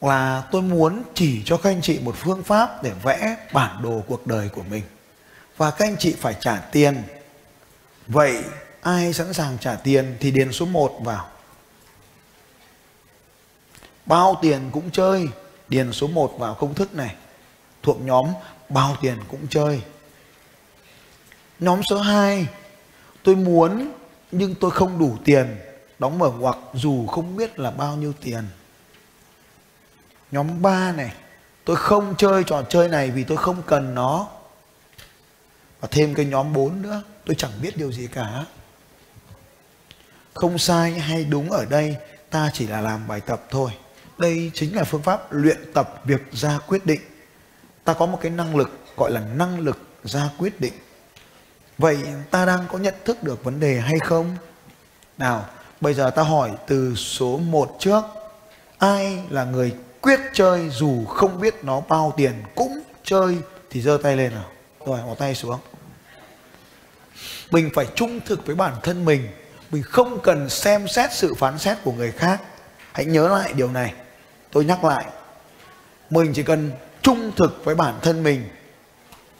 Là 0.00 0.42
tôi 0.50 0.62
muốn 0.62 1.02
chỉ 1.14 1.42
cho 1.44 1.56
các 1.56 1.70
anh 1.70 1.82
chị 1.82 1.98
một 1.98 2.14
phương 2.18 2.42
pháp 2.42 2.82
để 2.82 2.92
vẽ 3.02 3.36
bản 3.52 3.82
đồ 3.82 4.02
cuộc 4.08 4.26
đời 4.26 4.48
của 4.48 4.62
mình. 4.62 4.82
Và 5.56 5.70
các 5.70 5.84
anh 5.84 5.96
chị 5.98 6.14
phải 6.20 6.36
trả 6.40 6.56
tiền. 6.56 7.02
Vậy 8.06 8.44
ai 8.80 9.12
sẵn 9.12 9.32
sàng 9.32 9.58
trả 9.60 9.74
tiền 9.74 10.16
thì 10.20 10.30
điền 10.30 10.52
số 10.52 10.66
1 10.66 10.98
vào. 11.00 11.28
Bao 14.06 14.38
tiền 14.42 14.70
cũng 14.72 14.90
chơi, 14.90 15.28
điền 15.68 15.92
số 15.92 16.06
1 16.06 16.38
vào 16.38 16.54
công 16.54 16.74
thức 16.74 16.94
này. 16.94 17.16
Thuộc 17.86 18.00
nhóm 18.04 18.26
bao 18.68 18.96
tiền 19.00 19.18
cũng 19.28 19.46
chơi. 19.50 19.82
Nhóm 21.58 21.80
số 21.82 21.98
2 21.98 22.46
tôi 23.22 23.36
muốn 23.36 23.92
nhưng 24.30 24.54
tôi 24.54 24.70
không 24.70 24.98
đủ 24.98 25.16
tiền. 25.24 25.56
Đóng 25.98 26.18
mở 26.18 26.30
ngoặc 26.30 26.58
dù 26.74 27.06
không 27.06 27.36
biết 27.36 27.58
là 27.58 27.70
bao 27.70 27.96
nhiêu 27.96 28.12
tiền. 28.20 28.44
Nhóm 30.30 30.62
3 30.62 30.92
này, 30.92 31.12
tôi 31.64 31.76
không 31.76 32.14
chơi 32.18 32.44
trò 32.44 32.62
chơi 32.62 32.88
này 32.88 33.10
vì 33.10 33.24
tôi 33.24 33.38
không 33.38 33.62
cần 33.66 33.94
nó. 33.94 34.28
Và 35.80 35.88
thêm 35.90 36.14
cái 36.14 36.26
nhóm 36.26 36.52
4 36.52 36.82
nữa, 36.82 37.02
tôi 37.24 37.34
chẳng 37.34 37.52
biết 37.62 37.76
điều 37.76 37.92
gì 37.92 38.08
cả. 38.12 38.44
Không 40.34 40.58
sai 40.58 40.90
hay 40.92 41.24
đúng 41.24 41.50
ở 41.50 41.64
đây, 41.64 41.96
ta 42.30 42.50
chỉ 42.52 42.66
là 42.66 42.80
làm 42.80 43.08
bài 43.08 43.20
tập 43.20 43.42
thôi. 43.50 43.70
Đây 44.18 44.50
chính 44.54 44.76
là 44.76 44.84
phương 44.84 45.02
pháp 45.02 45.32
luyện 45.32 45.72
tập 45.74 46.00
việc 46.04 46.20
ra 46.32 46.58
quyết 46.66 46.86
định 46.86 47.00
ta 47.86 47.94
có 47.94 48.06
một 48.06 48.18
cái 48.22 48.30
năng 48.30 48.56
lực 48.56 48.70
gọi 48.96 49.10
là 49.10 49.20
năng 49.20 49.60
lực 49.60 49.78
ra 50.04 50.30
quyết 50.38 50.60
định 50.60 50.72
Vậy 51.78 51.98
ta 52.30 52.44
đang 52.44 52.64
có 52.72 52.78
nhận 52.78 52.94
thức 53.04 53.22
được 53.22 53.44
vấn 53.44 53.60
đề 53.60 53.80
hay 53.80 53.98
không? 53.98 54.36
Nào, 55.18 55.46
bây 55.80 55.94
giờ 55.94 56.10
ta 56.10 56.22
hỏi 56.22 56.50
từ 56.66 56.94
số 56.94 57.38
1 57.38 57.76
trước. 57.78 58.02
Ai 58.78 59.18
là 59.30 59.44
người 59.44 59.74
quyết 60.00 60.20
chơi 60.32 60.70
dù 60.70 61.04
không 61.04 61.40
biết 61.40 61.54
nó 61.62 61.80
bao 61.80 62.14
tiền 62.16 62.32
cũng 62.54 62.82
chơi 63.04 63.38
thì 63.70 63.82
giơ 63.82 63.98
tay 64.02 64.16
lên 64.16 64.34
nào. 64.34 64.50
Rồi, 64.86 65.00
bỏ 65.06 65.14
tay 65.14 65.34
xuống. 65.34 65.58
Mình 67.50 67.70
phải 67.74 67.86
trung 67.94 68.20
thực 68.26 68.46
với 68.46 68.56
bản 68.56 68.74
thân 68.82 69.04
mình. 69.04 69.28
Mình 69.70 69.82
không 69.82 70.20
cần 70.22 70.48
xem 70.48 70.88
xét 70.88 71.12
sự 71.12 71.34
phán 71.34 71.58
xét 71.58 71.78
của 71.84 71.92
người 71.92 72.12
khác. 72.12 72.42
Hãy 72.92 73.04
nhớ 73.04 73.28
lại 73.28 73.52
điều 73.52 73.70
này. 73.70 73.94
Tôi 74.52 74.64
nhắc 74.64 74.84
lại. 74.84 75.04
Mình 76.10 76.32
chỉ 76.34 76.42
cần 76.42 76.70
trung 77.06 77.32
thực 77.36 77.64
với 77.64 77.74
bản 77.74 77.94
thân 78.02 78.22
mình, 78.22 78.48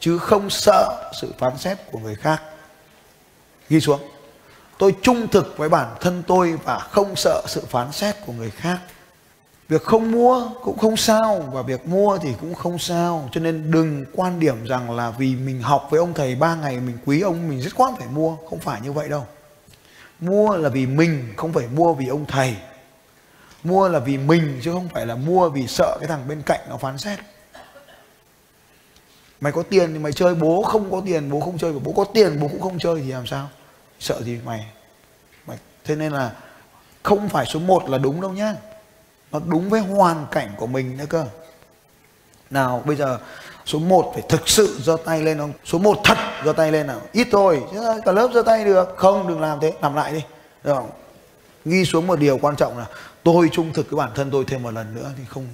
chứ 0.01 0.19
không 0.19 0.51
sợ 0.51 1.11
sự 1.21 1.33
phán 1.39 1.59
xét 1.59 1.79
của 1.93 1.99
người 1.99 2.15
khác. 2.15 2.43
Ghi 3.69 3.81
xuống, 3.81 4.01
tôi 4.79 4.95
trung 5.03 5.29
thực 5.29 5.55
với 5.59 5.69
bản 5.69 5.97
thân 6.01 6.23
tôi 6.27 6.59
và 6.65 6.79
không 6.79 7.17
sợ 7.17 7.43
sự 7.47 7.63
phán 7.69 7.93
xét 7.93 8.17
của 8.27 8.33
người 8.33 8.51
khác. 8.51 8.79
Việc 9.69 9.83
không 9.83 10.13
mua 10.13 10.49
cũng 10.63 10.79
không 10.79 10.97
sao 10.97 11.51
và 11.53 11.63
việc 11.63 11.87
mua 11.87 12.19
thì 12.19 12.35
cũng 12.41 12.55
không 12.55 12.79
sao. 12.79 13.29
Cho 13.33 13.41
nên 13.41 13.71
đừng 13.71 14.05
quan 14.13 14.41
điểm 14.41 14.65
rằng 14.65 14.91
là 14.91 15.11
vì 15.11 15.37
mình 15.37 15.63
học 15.63 15.89
với 15.91 16.01
ông 16.01 16.15
thầy 16.15 16.35
ba 16.35 16.55
ngày 16.55 16.81
mình 16.81 16.99
quý 17.05 17.21
ông, 17.21 17.49
mình 17.49 17.61
rất 17.61 17.75
khoát 17.75 17.93
phải 17.99 18.09
mua. 18.09 18.37
Không 18.51 18.59
phải 18.59 18.81
như 18.81 18.93
vậy 18.93 19.09
đâu. 19.09 19.27
Mua 20.21 20.57
là 20.57 20.69
vì 20.69 20.87
mình, 20.87 21.35
không 21.37 21.53
phải 21.53 21.67
mua 21.67 21.95
vì 21.95 22.07
ông 22.07 22.27
thầy. 22.27 22.57
Mua 23.65 23.89
là 23.89 23.99
vì 23.99 24.19
mình, 24.19 24.61
chứ 24.65 24.73
không 24.73 24.89
phải 24.95 25.07
là 25.07 25.15
mua 25.15 25.49
vì 25.49 25.67
sợ 25.67 25.97
cái 26.01 26.09
thằng 26.09 26.29
bên 26.29 26.43
cạnh 26.43 26.61
nó 26.69 26.77
phán 26.77 26.99
xét 26.99 27.19
mày 29.41 29.53
có 29.53 29.63
tiền 29.63 29.93
thì 29.93 29.99
mày 29.99 30.13
chơi, 30.13 30.35
bố 30.35 30.63
không 30.63 30.91
có 30.91 31.03
tiền, 31.07 31.31
bố 31.31 31.41
không 31.41 31.59
chơi 31.59 31.73
và 31.73 31.81
bố 31.85 31.93
có 31.93 32.05
tiền, 32.05 32.41
bố 32.41 32.49
cũng 32.49 32.61
không 32.61 32.79
chơi 32.79 33.01
thì 33.01 33.13
làm 33.13 33.27
sao? 33.27 33.49
Sợ 34.01 34.23
gì 34.23 34.39
mày? 34.45 34.67
Mày, 35.47 35.57
thế 35.85 35.97
nên 35.97 36.13
là 36.13 36.33
không 37.03 37.29
phải 37.29 37.47
số 37.47 37.61
1 37.61 37.89
là 37.89 37.99
đúng 37.99 38.21
đâu 38.21 38.31
nhá. 38.31 38.55
Nó 39.33 39.41
đúng 39.47 39.71
với 39.71 39.81
hoàn 39.81 40.27
cảnh 40.31 40.53
của 40.57 40.67
mình 40.67 40.97
nữa 40.97 41.07
cơ. 41.09 41.27
Nào, 42.51 42.83
bây 42.87 42.97
giờ 42.97 43.19
số 43.67 43.79
1 43.79 44.11
phải 44.15 44.23
thực 44.29 44.49
sự 44.49 44.79
giơ 44.83 44.97
tay 45.05 45.23
lên 45.23 45.39
không? 45.39 45.53
Số 45.65 45.79
1 45.79 45.99
thật 46.05 46.19
giơ 46.45 46.53
tay 46.53 46.73
lên 46.73 46.87
nào? 46.87 47.01
Ít 47.13 47.29
thôi, 47.31 47.63
chứ 47.73 47.81
cả 48.05 48.13
lớp 48.13 48.31
giơ 48.35 48.43
tay 48.43 48.65
được. 48.65 48.95
Không, 48.97 49.29
đừng 49.29 49.41
làm 49.41 49.61
thế 49.61 49.73
làm 49.83 49.95
lại 49.95 50.13
đi. 50.13 50.23
Được 50.65 50.75
không? 50.75 50.91
ghi 51.67 51.85
xuống 51.85 52.07
một 52.07 52.19
điều 52.19 52.39
quan 52.39 52.57
trọng 52.57 52.79
là 52.79 52.87
tôi 53.23 53.49
trung 53.53 53.73
thực 53.73 53.91
với 53.91 53.99
bản 53.99 54.11
thân 54.15 54.31
tôi 54.31 54.45
thêm 54.49 54.63
một 54.63 54.71
lần 54.71 54.95
nữa 54.95 55.11
thì 55.19 55.25
không 55.29 55.47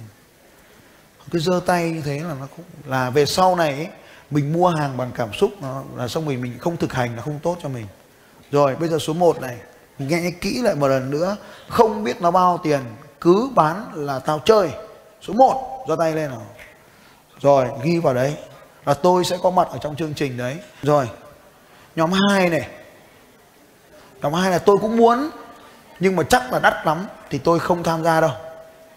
cứ 1.31 1.39
giơ 1.39 1.61
tay 1.65 1.91
như 1.91 2.01
thế 2.01 2.19
là 2.19 2.35
nó 2.39 2.47
cũng 2.57 2.65
là 2.85 3.09
về 3.09 3.25
sau 3.25 3.55
này 3.55 3.73
ấy, 3.73 3.87
mình 4.31 4.53
mua 4.53 4.69
hàng 4.69 4.97
bằng 4.97 5.11
cảm 5.15 5.33
xúc 5.33 5.51
nó 5.61 5.83
là 5.95 6.07
xong 6.07 6.25
mình 6.25 6.41
mình 6.41 6.59
không 6.59 6.77
thực 6.77 6.93
hành 6.93 7.15
là 7.15 7.21
không 7.21 7.39
tốt 7.43 7.57
cho 7.63 7.69
mình. 7.69 7.87
Rồi 8.51 8.75
bây 8.75 8.89
giờ 8.89 8.99
số 8.99 9.13
1 9.13 9.41
này. 9.41 9.57
Nghe 9.99 10.31
kỹ 10.41 10.61
lại 10.61 10.75
một 10.75 10.87
lần 10.87 11.11
nữa. 11.11 11.37
Không 11.69 12.03
biết 12.03 12.21
nó 12.21 12.31
bao 12.31 12.59
tiền 12.63 12.81
cứ 13.21 13.49
bán 13.55 13.91
là 13.93 14.19
tao 14.19 14.39
chơi. 14.39 14.69
Số 15.21 15.33
1 15.33 15.85
giơ 15.89 15.95
tay 15.99 16.13
lên 16.13 16.29
nào. 16.29 16.45
Rồi 17.41 17.67
ghi 17.83 17.99
vào 17.99 18.13
đấy. 18.13 18.35
Là 18.85 18.93
tôi 18.93 19.25
sẽ 19.25 19.37
có 19.43 19.51
mặt 19.51 19.67
ở 19.71 19.77
trong 19.81 19.95
chương 19.95 20.13
trình 20.13 20.37
đấy. 20.37 20.57
Rồi 20.81 21.09
nhóm 21.95 22.11
2 22.29 22.49
này. 22.49 22.67
Nhóm 24.21 24.33
2 24.33 24.51
là 24.51 24.59
tôi 24.59 24.77
cũng 24.81 24.97
muốn 24.97 25.29
nhưng 25.99 26.15
mà 26.15 26.23
chắc 26.23 26.53
là 26.53 26.59
đắt 26.59 26.85
lắm 26.85 27.07
thì 27.29 27.37
tôi 27.37 27.59
không 27.59 27.83
tham 27.83 28.03
gia 28.03 28.21
đâu 28.21 28.31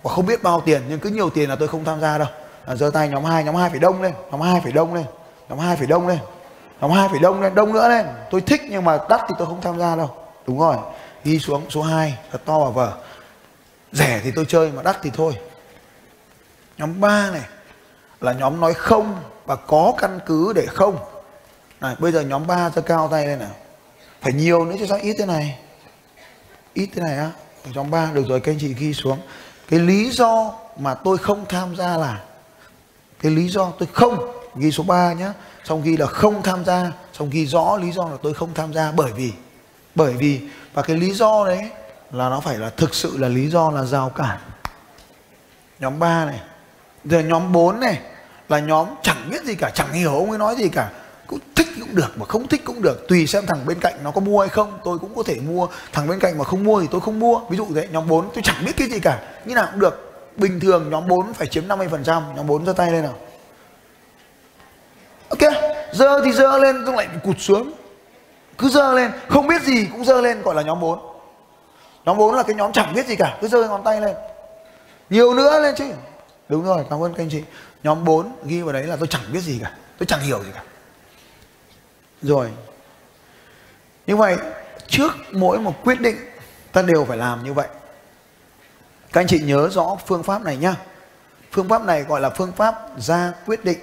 và 0.06 0.12
không 0.12 0.26
biết 0.26 0.42
bao 0.42 0.60
tiền 0.60 0.82
nhưng 0.88 1.00
cứ 1.00 1.10
nhiều 1.10 1.30
tiền 1.30 1.48
là 1.48 1.56
tôi 1.56 1.68
không 1.68 1.84
tham 1.84 2.00
gia 2.00 2.18
đâu. 2.18 2.28
À, 2.66 2.74
giơ 2.74 2.90
tay 2.94 3.08
nhóm 3.08 3.24
2 3.24 3.44
nhóm 3.44 3.54
2 3.54 3.70
phải 3.70 3.78
đông 3.78 4.02
lên 4.02 4.12
nhóm 4.30 4.40
2 4.40 4.60
phải 4.60 4.72
đông 4.72 4.94
lên 4.94 5.04
nhóm 5.48 5.58
2 5.58 5.76
phải 5.76 5.86
đông 5.86 6.08
lên 6.08 6.18
nhóm 6.80 6.90
2 6.90 7.08
phải 7.08 7.18
đông 7.18 7.40
lên 7.40 7.54
đông 7.54 7.72
nữa 7.72 7.88
lên. 7.88 8.06
Tôi 8.30 8.40
thích 8.40 8.60
nhưng 8.70 8.84
mà 8.84 8.98
đắt 9.08 9.20
thì 9.28 9.34
tôi 9.38 9.46
không 9.46 9.60
tham 9.60 9.78
gia 9.78 9.96
đâu. 9.96 10.10
Đúng 10.46 10.58
rồi 10.58 10.76
ghi 11.24 11.38
xuống 11.38 11.70
số 11.70 11.82
2 11.82 12.18
thật 12.32 12.38
to 12.44 12.58
và 12.58 12.70
vở 12.70 12.92
rẻ 13.92 14.20
thì 14.24 14.32
tôi 14.34 14.44
chơi 14.48 14.72
mà 14.72 14.82
đắt 14.82 14.96
thì 15.02 15.10
thôi. 15.14 15.38
Nhóm 16.78 17.00
3 17.00 17.30
này 17.30 17.42
là 18.20 18.32
nhóm 18.32 18.60
nói 18.60 18.74
không 18.74 19.16
và 19.46 19.56
có 19.56 19.92
căn 19.98 20.18
cứ 20.26 20.52
để 20.52 20.66
không. 20.66 20.98
Này 21.80 21.94
bây 21.98 22.12
giờ 22.12 22.20
nhóm 22.20 22.46
3 22.46 22.70
cho 22.74 22.82
cao 22.82 23.08
tay 23.08 23.26
lên 23.26 23.38
nào. 23.38 23.54
Phải 24.20 24.32
nhiều 24.32 24.64
nữa 24.64 24.74
chứ 24.78 24.86
sao 24.88 24.98
ít 25.02 25.16
thế 25.18 25.26
này? 25.26 25.58
Ít 26.74 26.88
thế 26.94 27.02
này 27.02 27.18
á. 27.18 27.30
Nhóm 27.74 27.90
3 27.90 28.10
được 28.14 28.24
rồi 28.28 28.40
các 28.40 28.52
anh 28.52 28.58
chị 28.60 28.74
ghi 28.74 28.94
xuống 28.94 29.18
cái 29.68 29.80
lý 29.80 30.10
do 30.10 30.52
mà 30.76 30.94
tôi 30.94 31.18
không 31.18 31.44
tham 31.48 31.76
gia 31.76 31.96
là, 31.96 32.20
cái 33.22 33.32
lý 33.32 33.48
do 33.48 33.72
tôi 33.78 33.88
không, 33.92 34.32
ghi 34.56 34.72
số 34.72 34.82
3 34.82 35.12
nhé 35.12 35.28
xong 35.64 35.82
ghi 35.82 35.96
là 35.96 36.06
không 36.06 36.42
tham 36.42 36.64
gia, 36.64 36.92
xong 37.12 37.30
ghi 37.30 37.46
rõ 37.46 37.76
lý 37.76 37.92
do 37.92 38.04
là 38.04 38.16
tôi 38.22 38.34
không 38.34 38.54
tham 38.54 38.72
gia 38.72 38.92
bởi 38.92 39.12
vì 39.12 39.32
bởi 39.94 40.12
vì, 40.12 40.40
và 40.74 40.82
cái 40.82 40.96
lý 40.96 41.12
do 41.12 41.44
đấy 41.46 41.70
là 42.12 42.28
nó 42.28 42.40
phải 42.40 42.58
là 42.58 42.70
thực 42.70 42.94
sự 42.94 43.18
là 43.18 43.28
lý 43.28 43.48
do 43.48 43.70
là 43.70 43.84
rào 43.84 44.08
cản. 44.10 44.38
Nhóm 45.78 45.98
3 45.98 46.24
này, 46.24 46.40
rồi 47.04 47.22
nhóm 47.22 47.52
4 47.52 47.80
này 47.80 48.00
là 48.48 48.58
nhóm 48.58 48.88
chẳng 49.02 49.30
biết 49.30 49.44
gì 49.44 49.54
cả, 49.54 49.70
chẳng 49.74 49.92
hiểu 49.92 50.14
ông 50.14 50.30
ấy 50.30 50.38
nói 50.38 50.56
gì 50.56 50.68
cả 50.68 50.90
cũng 51.26 51.38
thích 51.54 51.66
cũng 51.80 51.94
được, 51.94 52.18
mà 52.18 52.26
không 52.26 52.48
thích 52.48 52.62
cũng 52.64 52.82
được. 52.82 53.08
Tùy 53.08 53.26
xem 53.26 53.46
thằng 53.46 53.66
bên 53.66 53.80
cạnh 53.80 53.94
nó 54.04 54.10
có 54.10 54.20
mua 54.20 54.40
hay 54.40 54.48
không. 54.48 54.78
Tôi 54.84 54.98
cũng 54.98 55.14
có 55.14 55.22
thể 55.22 55.36
mua. 55.40 55.68
Thằng 55.92 56.08
bên 56.08 56.18
cạnh 56.18 56.38
mà 56.38 56.44
không 56.44 56.64
mua 56.64 56.80
thì 56.80 56.86
tôi 56.90 57.00
không 57.00 57.18
mua. 57.18 57.40
Ví 57.50 57.56
dụ 57.56 57.66
thế, 57.74 57.88
nhóm 57.90 58.08
4 58.08 58.30
tôi 58.34 58.42
chẳng 58.42 58.64
biết 58.66 58.72
cái 58.76 58.88
gì 58.88 59.00
cả. 59.00 59.18
Như 59.44 59.54
nào 59.54 59.68
cũng 59.70 59.80
được. 59.80 60.02
Bình 60.36 60.60
thường 60.60 60.90
nhóm 60.90 61.08
4 61.08 61.34
phải 61.34 61.46
chiếm 61.46 61.68
50% 61.68 62.34
nhóm 62.36 62.46
4 62.46 62.66
giơ 62.66 62.72
tay 62.72 62.92
lên 62.92 63.02
nào. 63.02 63.14
Ok, 65.28 65.52
dơ 65.92 66.20
thì 66.24 66.32
dơ 66.32 66.58
lên, 66.58 66.86
xong 66.86 66.96
lại 66.96 67.08
cụt 67.24 67.36
xuống. 67.38 67.72
Cứ 68.58 68.68
dơ 68.68 68.94
lên. 68.94 69.10
Không 69.28 69.46
biết 69.46 69.62
gì 69.62 69.86
cũng 69.92 70.04
dơ 70.04 70.20
lên, 70.20 70.42
gọi 70.42 70.54
là 70.54 70.62
nhóm 70.62 70.80
4 70.80 70.98
nhóm 72.04 72.16
4 72.16 72.34
là 72.34 72.42
cái 72.42 72.54
nhóm 72.54 72.72
chẳng 72.72 72.94
biết 72.94 73.06
gì 73.06 73.16
cả. 73.16 73.38
Cứ 73.40 73.48
dơ 73.48 73.68
ngón 73.68 73.82
tay 73.84 74.00
lên. 74.00 74.14
Nhiều 75.10 75.34
nữa 75.34 75.60
lên 75.60 75.74
chứ. 75.74 75.84
Đúng 76.48 76.64
rồi, 76.64 76.84
cảm 76.90 77.02
ơn 77.02 77.14
các 77.14 77.22
anh 77.22 77.30
chị. 77.30 77.42
Nhóm 77.82 78.04
4 78.04 78.32
ghi 78.44 78.62
vào 78.62 78.72
đấy 78.72 78.82
là 78.82 78.96
tôi 78.96 79.08
chẳng 79.08 79.22
biết 79.32 79.40
gì 79.40 79.58
cả. 79.62 79.72
Tôi 79.98 80.06
chẳng 80.06 80.20
hiểu 80.20 80.38
gì 80.44 80.50
cả 80.54 80.62
rồi. 82.22 82.50
Như 84.06 84.16
vậy, 84.16 84.36
trước 84.88 85.12
mỗi 85.30 85.58
một 85.58 85.84
quyết 85.84 86.00
định, 86.00 86.16
ta 86.72 86.82
đều 86.82 87.04
phải 87.04 87.16
làm 87.16 87.44
như 87.44 87.52
vậy. 87.52 87.68
Các 89.12 89.20
anh 89.20 89.26
chị 89.26 89.40
nhớ 89.40 89.68
rõ 89.68 89.96
phương 90.06 90.22
pháp 90.22 90.42
này 90.42 90.56
nhá. 90.56 90.74
Phương 91.52 91.68
pháp 91.68 91.82
này 91.82 92.02
gọi 92.02 92.20
là 92.20 92.30
phương 92.30 92.52
pháp 92.52 92.74
ra 92.98 93.32
quyết 93.46 93.64
định. 93.64 93.78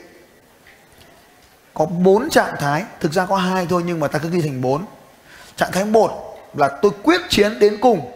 Có 1.73 1.85
bốn 1.85 2.29
trạng 2.29 2.55
thái, 2.59 2.83
thực 2.99 3.13
ra 3.13 3.25
có 3.25 3.37
hai 3.37 3.67
thôi 3.69 3.83
nhưng 3.85 3.99
mà 3.99 4.07
ta 4.07 4.19
cứ 4.19 4.29
ghi 4.29 4.41
thành 4.41 4.61
bốn. 4.61 4.85
Trạng 5.55 5.71
thái 5.71 5.85
một 5.85 6.39
là 6.53 6.69
tôi 6.81 6.91
quyết 7.03 7.21
chiến 7.29 7.59
đến 7.59 7.77
cùng, 7.81 8.11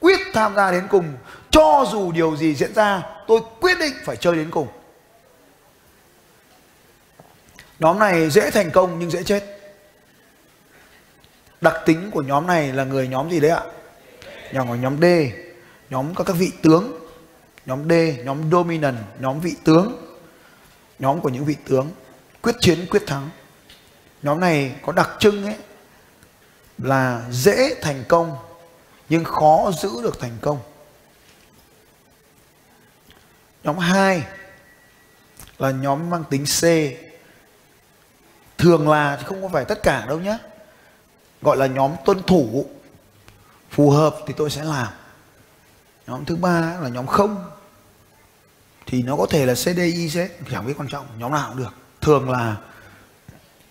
quyết 0.00 0.20
tham 0.32 0.54
gia 0.56 0.70
đến 0.70 0.86
cùng. 0.90 1.12
Cho 1.50 1.84
dù 1.92 2.12
điều 2.12 2.36
gì 2.36 2.54
diễn 2.54 2.74
ra, 2.74 3.02
tôi 3.26 3.40
quyết 3.60 3.78
định 3.78 3.94
phải 4.04 4.16
chơi 4.16 4.36
đến 4.36 4.50
cùng. 4.50 4.68
Nhóm 7.78 7.98
này 7.98 8.30
dễ 8.30 8.50
thành 8.50 8.70
công 8.70 8.98
nhưng 8.98 9.10
dễ 9.10 9.22
chết 9.22 9.57
đặc 11.60 11.74
tính 11.86 12.10
của 12.10 12.22
nhóm 12.22 12.46
này 12.46 12.72
là 12.72 12.84
người 12.84 13.08
nhóm 13.08 13.30
gì 13.30 13.40
đấy 13.40 13.50
ạ? 13.50 13.62
Nhóm 14.52 14.68
của 14.68 14.74
nhóm 14.74 15.00
D, 15.00 15.04
nhóm 15.90 16.14
có 16.14 16.24
các 16.24 16.36
vị 16.36 16.52
tướng. 16.62 16.98
Nhóm 17.66 17.88
D, 17.88 17.92
nhóm 18.24 18.50
dominant, 18.50 18.96
nhóm 19.18 19.40
vị 19.40 19.54
tướng. 19.64 20.08
Nhóm 20.98 21.20
của 21.20 21.28
những 21.28 21.44
vị 21.44 21.56
tướng, 21.68 21.90
quyết 22.42 22.54
chiến, 22.60 22.86
quyết 22.90 23.02
thắng. 23.06 23.30
Nhóm 24.22 24.40
này 24.40 24.74
có 24.82 24.92
đặc 24.92 25.10
trưng 25.18 25.44
ấy 25.44 25.56
là 26.78 27.22
dễ 27.30 27.74
thành 27.82 28.04
công, 28.08 28.36
nhưng 29.08 29.24
khó 29.24 29.70
giữ 29.82 29.90
được 30.02 30.20
thành 30.20 30.36
công. 30.40 30.58
Nhóm 33.64 33.78
2 33.78 34.22
là 35.58 35.70
nhóm 35.70 36.10
mang 36.10 36.24
tính 36.30 36.44
C. 36.44 36.62
Thường 38.58 38.88
là 38.88 39.16
không 39.16 39.42
có 39.42 39.48
phải 39.48 39.64
tất 39.64 39.82
cả 39.82 40.06
đâu 40.08 40.18
nhé 40.18 40.38
gọi 41.42 41.56
là 41.56 41.66
nhóm 41.66 41.92
tuân 42.04 42.22
thủ. 42.22 42.66
Phù 43.70 43.90
hợp 43.90 44.16
thì 44.26 44.34
tôi 44.36 44.50
sẽ 44.50 44.64
làm. 44.64 44.88
Nhóm 46.06 46.24
thứ 46.24 46.36
ba 46.36 46.78
là 46.80 46.88
nhóm 46.88 47.06
không. 47.06 47.50
Thì 48.86 49.02
nó 49.02 49.16
có 49.16 49.26
thể 49.30 49.46
là 49.46 49.54
CDIC 49.54 50.30
chẳng 50.50 50.66
biết 50.66 50.74
quan 50.76 50.88
trọng, 50.88 51.06
nhóm 51.18 51.32
nào 51.32 51.48
cũng 51.48 51.58
được. 51.58 51.74
Thường 52.00 52.30
là 52.30 52.56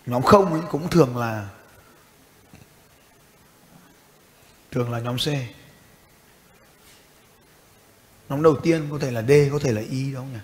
nhóm 0.05 0.21
không 0.21 0.53
ấy, 0.53 0.61
cũng 0.71 0.89
thường 0.89 1.17
là 1.17 1.49
thường 4.71 4.91
là 4.91 4.99
nhóm 4.99 5.17
C. 5.17 5.27
Nhóm 8.29 8.43
đầu 8.43 8.55
tiên 8.63 8.87
có 8.91 8.97
thể 9.01 9.11
là 9.11 9.21
D, 9.21 9.31
có 9.51 9.59
thể 9.59 9.71
là 9.71 9.81
Y 9.89 10.13
đâu 10.13 10.23
nhỉ? 10.23 10.39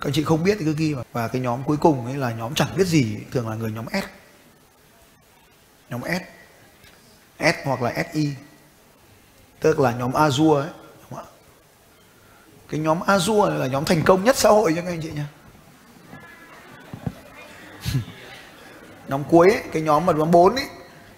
Các 0.00 0.10
chị 0.14 0.24
không 0.24 0.44
biết 0.44 0.56
thì 0.58 0.64
cứ 0.64 0.74
ghi 0.74 0.94
vào. 0.94 1.04
Và 1.12 1.28
cái 1.28 1.42
nhóm 1.42 1.64
cuối 1.64 1.76
cùng 1.76 2.06
ấy 2.06 2.16
là 2.16 2.32
nhóm 2.32 2.54
chẳng 2.54 2.76
biết 2.76 2.86
gì, 2.86 3.16
thường 3.30 3.48
là 3.48 3.54
người 3.54 3.72
nhóm 3.72 3.86
S 3.92 4.04
nhóm 5.90 6.00
S. 6.04 6.22
S 7.40 7.54
hoặc 7.64 7.82
là 7.82 8.04
SI 8.12 8.34
tức 9.60 9.80
là 9.80 9.92
nhóm 9.92 10.12
Azure 10.12 10.54
ấy 10.54 10.68
cái 12.68 12.80
nhóm 12.80 13.00
Azure 13.00 13.58
là 13.58 13.66
nhóm 13.66 13.84
thành 13.84 14.02
công 14.02 14.24
nhất 14.24 14.36
xã 14.36 14.48
hội 14.48 14.72
cho 14.76 14.82
các 14.82 14.88
anh 14.88 15.00
chị 15.02 15.10
nhé 15.10 15.22
nhóm 19.08 19.24
cuối 19.24 19.50
ấy, 19.50 19.62
cái 19.72 19.82
nhóm 19.82 20.06
mà 20.06 20.12
nhóm 20.12 20.30
4 20.30 20.54
ấy 20.54 20.66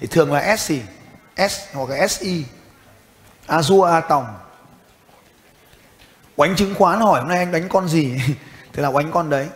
thì 0.01 0.07
thường 0.07 0.33
là 0.33 0.57
S 0.57 0.69
gì? 0.69 0.83
S 1.37 1.59
hoặc 1.73 1.91
là 1.91 2.07
SI 2.07 2.45
Azure 3.47 3.83
A 3.83 4.01
Tòng. 4.01 4.39
Quánh 6.37 6.57
chứng 6.57 6.75
khoán 6.75 7.01
hỏi 7.01 7.21
hôm 7.21 7.29
nay 7.29 7.39
anh 7.39 7.53
đánh 7.53 7.69
con 7.69 7.89
gì? 7.89 8.19
Thì 8.73 8.83
là 8.83 8.91
quánh 8.91 9.11
con 9.11 9.31
đấy. 9.31 9.49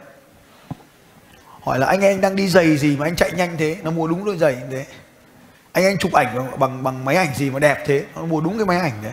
Hỏi 1.62 1.78
là 1.78 1.86
anh 1.86 2.00
anh 2.00 2.20
đang 2.20 2.36
đi 2.36 2.48
giày 2.48 2.76
gì 2.76 2.96
mà 2.96 3.06
anh 3.06 3.16
chạy 3.16 3.32
nhanh 3.32 3.56
thế? 3.58 3.76
Nó 3.82 3.90
mua 3.90 4.06
đúng 4.06 4.24
đôi 4.24 4.36
giày 4.36 4.54
như 4.56 4.66
thế. 4.70 4.86
Anh 5.74 5.84
anh 5.84 5.98
chụp 5.98 6.12
ảnh 6.12 6.58
bằng, 6.58 6.82
bằng, 6.82 7.04
máy 7.04 7.16
ảnh 7.16 7.34
gì 7.34 7.50
mà 7.50 7.58
đẹp 7.58 7.84
thế? 7.86 8.04
Nó 8.16 8.24
mua 8.24 8.40
đúng 8.40 8.56
cái 8.56 8.66
máy 8.66 8.78
ảnh 8.78 9.02
đấy. 9.02 9.12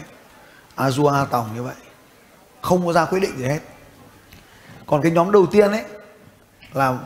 Azua 0.76 1.08
A 1.08 1.26
Tòng 1.26 1.50
như 1.56 1.64
vậy. 1.64 1.76
Không 2.62 2.86
có 2.86 2.94
ra 2.94 3.06
quyết 3.06 3.20
định 3.20 3.38
gì 3.38 3.46
hết. 3.46 3.60
Còn 4.86 5.02
cái 5.02 5.12
nhóm 5.12 5.32
đầu 5.32 5.46
tiên 5.46 5.72
ấy 5.72 5.84
Là 6.74 6.98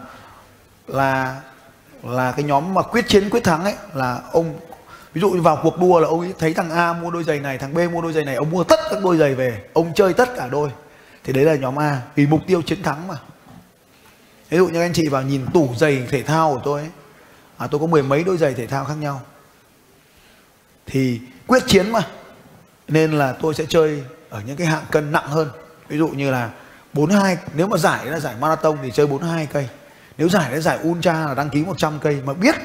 Là 0.88 1.42
là 2.04 2.32
cái 2.32 2.46
nhóm 2.46 2.74
mà 2.74 2.82
quyết 2.82 3.08
chiến 3.08 3.30
quyết 3.30 3.44
thắng 3.44 3.64
ấy 3.64 3.76
là 3.94 4.22
ông 4.32 4.60
ví 5.14 5.22
dụ 5.22 5.30
như 5.30 5.42
vào 5.42 5.60
cuộc 5.64 5.80
đua 5.80 6.00
là 6.00 6.08
ông 6.08 6.20
ấy 6.20 6.34
thấy 6.40 6.54
thằng 6.54 6.72
A 6.72 6.94
mua 6.94 7.12
đôi 7.12 7.24
giày 7.24 7.40
này 7.40 7.58
thằng 7.58 7.74
B 7.74 7.78
mua 7.94 8.02
đôi 8.02 8.14
giày 8.14 8.26
này 8.26 8.36
ông 8.36 8.50
mua 8.50 8.64
tất 8.64 8.80
các 8.90 9.04
đôi 9.04 9.18
giày 9.18 9.36
về 9.36 9.64
ông 9.74 9.94
chơi 9.96 10.14
tất 10.14 10.30
cả 10.36 10.48
đôi. 10.48 10.70
Thì 11.24 11.34
đấy 11.34 11.46
là 11.46 11.56
nhóm 11.56 11.80
A 11.80 12.02
vì 12.16 12.28
mục 12.28 12.42
tiêu 12.48 12.62
chiến 12.62 12.84
thắng 12.84 13.08
mà. 13.08 13.16
Ví 14.50 14.58
dụ 14.58 14.68
như 14.68 14.82
anh 14.82 14.94
chị 14.94 15.08
vào 15.08 15.22
nhìn 15.22 15.46
tủ 15.54 15.70
giày 15.78 16.08
thể 16.10 16.24
thao 16.24 16.54
của 16.54 16.62
tôi 16.66 16.82
ấy 16.82 16.90
à, 17.58 17.68
tôi 17.68 17.80
có 17.80 17.88
mười 17.88 18.04
mấy 18.04 18.24
đôi 18.24 18.38
giày 18.38 18.54
thể 18.54 18.68
thao 18.68 18.86
khác 18.86 18.96
nhau 19.00 19.22
thì 20.86 21.22
quyết 21.48 21.64
chiến 21.68 21.92
mà. 21.92 22.02
Nên 22.88 23.12
là 23.12 23.34
tôi 23.42 23.54
sẽ 23.54 23.66
chơi 23.70 24.04
ở 24.30 24.42
những 24.48 24.58
cái 24.58 24.68
hạng 24.68 24.86
cân 24.92 25.12
nặng 25.12 25.28
hơn. 25.28 25.50
Ví 25.88 25.98
dụ 25.98 26.08
như 26.08 26.32
là 26.32 26.50
42 26.94 27.38
nếu 27.54 27.68
mà 27.68 27.78
giải 27.78 28.06
là 28.06 28.20
giải 28.20 28.36
marathon 28.40 28.78
thì 28.84 28.92
chơi 28.92 29.08
42 29.08 29.48
cây. 29.54 29.70
Nếu 30.18 30.30
giải 30.30 30.52
là 30.52 30.60
giải 30.60 30.80
ultra 30.84 31.26
là 31.26 31.34
đăng 31.34 31.50
ký 31.50 31.64
100 31.64 32.00
cây 32.00 32.22
mà 32.26 32.34
biết 32.34 32.56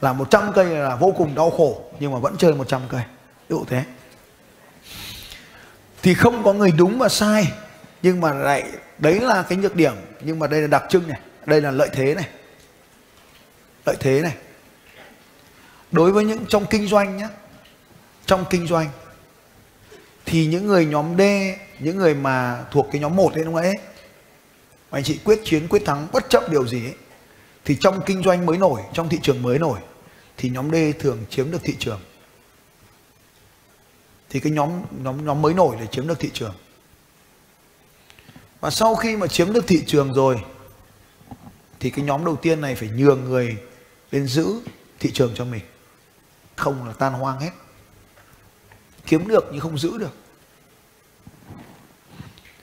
là 0.00 0.12
100 0.12 0.52
cây 0.52 0.66
là 0.66 0.96
vô 0.96 1.14
cùng 1.16 1.34
đau 1.34 1.50
khổ, 1.50 1.84
nhưng 2.00 2.12
mà 2.12 2.18
vẫn 2.18 2.36
chơi 2.36 2.54
100 2.54 2.82
cây. 2.88 3.02
Ví 3.48 3.56
dụ 3.56 3.64
thế. 3.68 3.84
Thì 6.02 6.14
không 6.14 6.44
có 6.44 6.52
người 6.52 6.70
đúng 6.70 6.98
và 6.98 7.08
sai, 7.08 7.52
nhưng 8.02 8.20
mà 8.20 8.32
lại, 8.32 8.70
đấy 8.98 9.20
là 9.20 9.42
cái 9.42 9.58
nhược 9.58 9.76
điểm. 9.76 9.94
Nhưng 10.20 10.38
mà 10.38 10.46
đây 10.46 10.60
là 10.60 10.66
đặc 10.66 10.84
trưng 10.88 11.08
này, 11.08 11.20
đây 11.46 11.60
là 11.60 11.70
lợi 11.70 11.88
thế 11.92 12.14
này. 12.14 12.28
Lợi 13.86 13.96
thế 14.00 14.20
này. 14.20 14.34
Đối 15.92 16.12
với 16.12 16.24
những 16.24 16.46
trong 16.48 16.66
kinh 16.66 16.86
doanh 16.86 17.16
nhé 17.16 17.28
trong 18.26 18.44
kinh 18.50 18.66
doanh, 18.66 18.88
thì 20.24 20.46
những 20.46 20.66
người 20.66 20.86
nhóm 20.86 21.16
D, 21.18 21.20
những 21.78 21.96
người 21.96 22.14
mà 22.14 22.64
thuộc 22.70 22.86
cái 22.92 23.00
nhóm 23.00 23.16
1 23.16 23.34
ấy, 23.34 23.44
đúng 23.44 23.54
không 23.54 23.62
ấy 23.62 23.74
anh 24.90 25.04
chị 25.04 25.18
quyết 25.24 25.40
chiến, 25.44 25.68
quyết 25.68 25.82
thắng 25.86 26.08
bất 26.12 26.30
chấp 26.30 26.50
điều 26.50 26.66
gì 26.66 26.84
ấy, 26.84 26.94
thì 27.64 27.76
trong 27.80 28.00
kinh 28.06 28.22
doanh 28.22 28.46
mới 28.46 28.58
nổi, 28.58 28.80
trong 28.92 29.08
thị 29.08 29.18
trường 29.22 29.42
mới 29.42 29.58
nổi, 29.58 29.80
thì 30.36 30.50
nhóm 30.50 30.70
D 30.70 30.74
thường 30.98 31.24
chiếm 31.30 31.50
được 31.50 31.62
thị 31.62 31.76
trường. 31.78 32.00
Thì 34.30 34.40
cái 34.40 34.52
nhóm 34.52 34.82
nhóm 35.02 35.26
nhóm 35.26 35.42
mới 35.42 35.54
nổi 35.54 35.76
để 35.80 35.86
chiếm 35.86 36.08
được 36.08 36.20
thị 36.20 36.30
trường. 36.32 36.54
Và 38.60 38.70
sau 38.70 38.94
khi 38.94 39.16
mà 39.16 39.26
chiếm 39.26 39.52
được 39.52 39.66
thị 39.66 39.82
trường 39.86 40.14
rồi, 40.14 40.40
thì 41.80 41.90
cái 41.90 42.04
nhóm 42.04 42.24
đầu 42.24 42.36
tiên 42.36 42.60
này 42.60 42.74
phải 42.74 42.88
nhường 42.88 43.24
người 43.24 43.56
lên 44.10 44.26
giữ 44.26 44.60
thị 44.98 45.10
trường 45.14 45.32
cho 45.34 45.44
mình. 45.44 45.62
Không 46.56 46.86
là 46.86 46.92
tan 46.92 47.12
hoang 47.12 47.40
hết 47.40 47.50
kiếm 49.06 49.28
được 49.28 49.48
nhưng 49.52 49.60
không 49.60 49.78
giữ 49.78 49.98
được. 49.98 50.14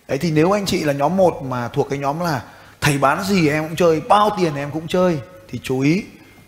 Đấy, 0.08 0.18
thì 0.18 0.32
nếu 0.32 0.52
anh 0.52 0.66
chị 0.66 0.84
là 0.84 0.94
nhóm 0.94 1.18
một 1.18 1.42
mà 1.44 1.68
thuộc 1.68 1.90
cái 1.90 2.00
nhóm 2.00 2.20
là 2.20 2.44
thầy 2.82 2.98
bán 2.98 3.24
gì 3.24 3.50
em 3.50 3.68
cũng 3.68 3.76
chơi, 3.76 4.02
bao 4.02 4.30
tiền 4.38 4.56
em 4.56 4.72
cũng 4.72 4.88
chơi, 4.88 5.20
thì 5.48 5.60
chú 5.64 5.80
ý 5.80 6.04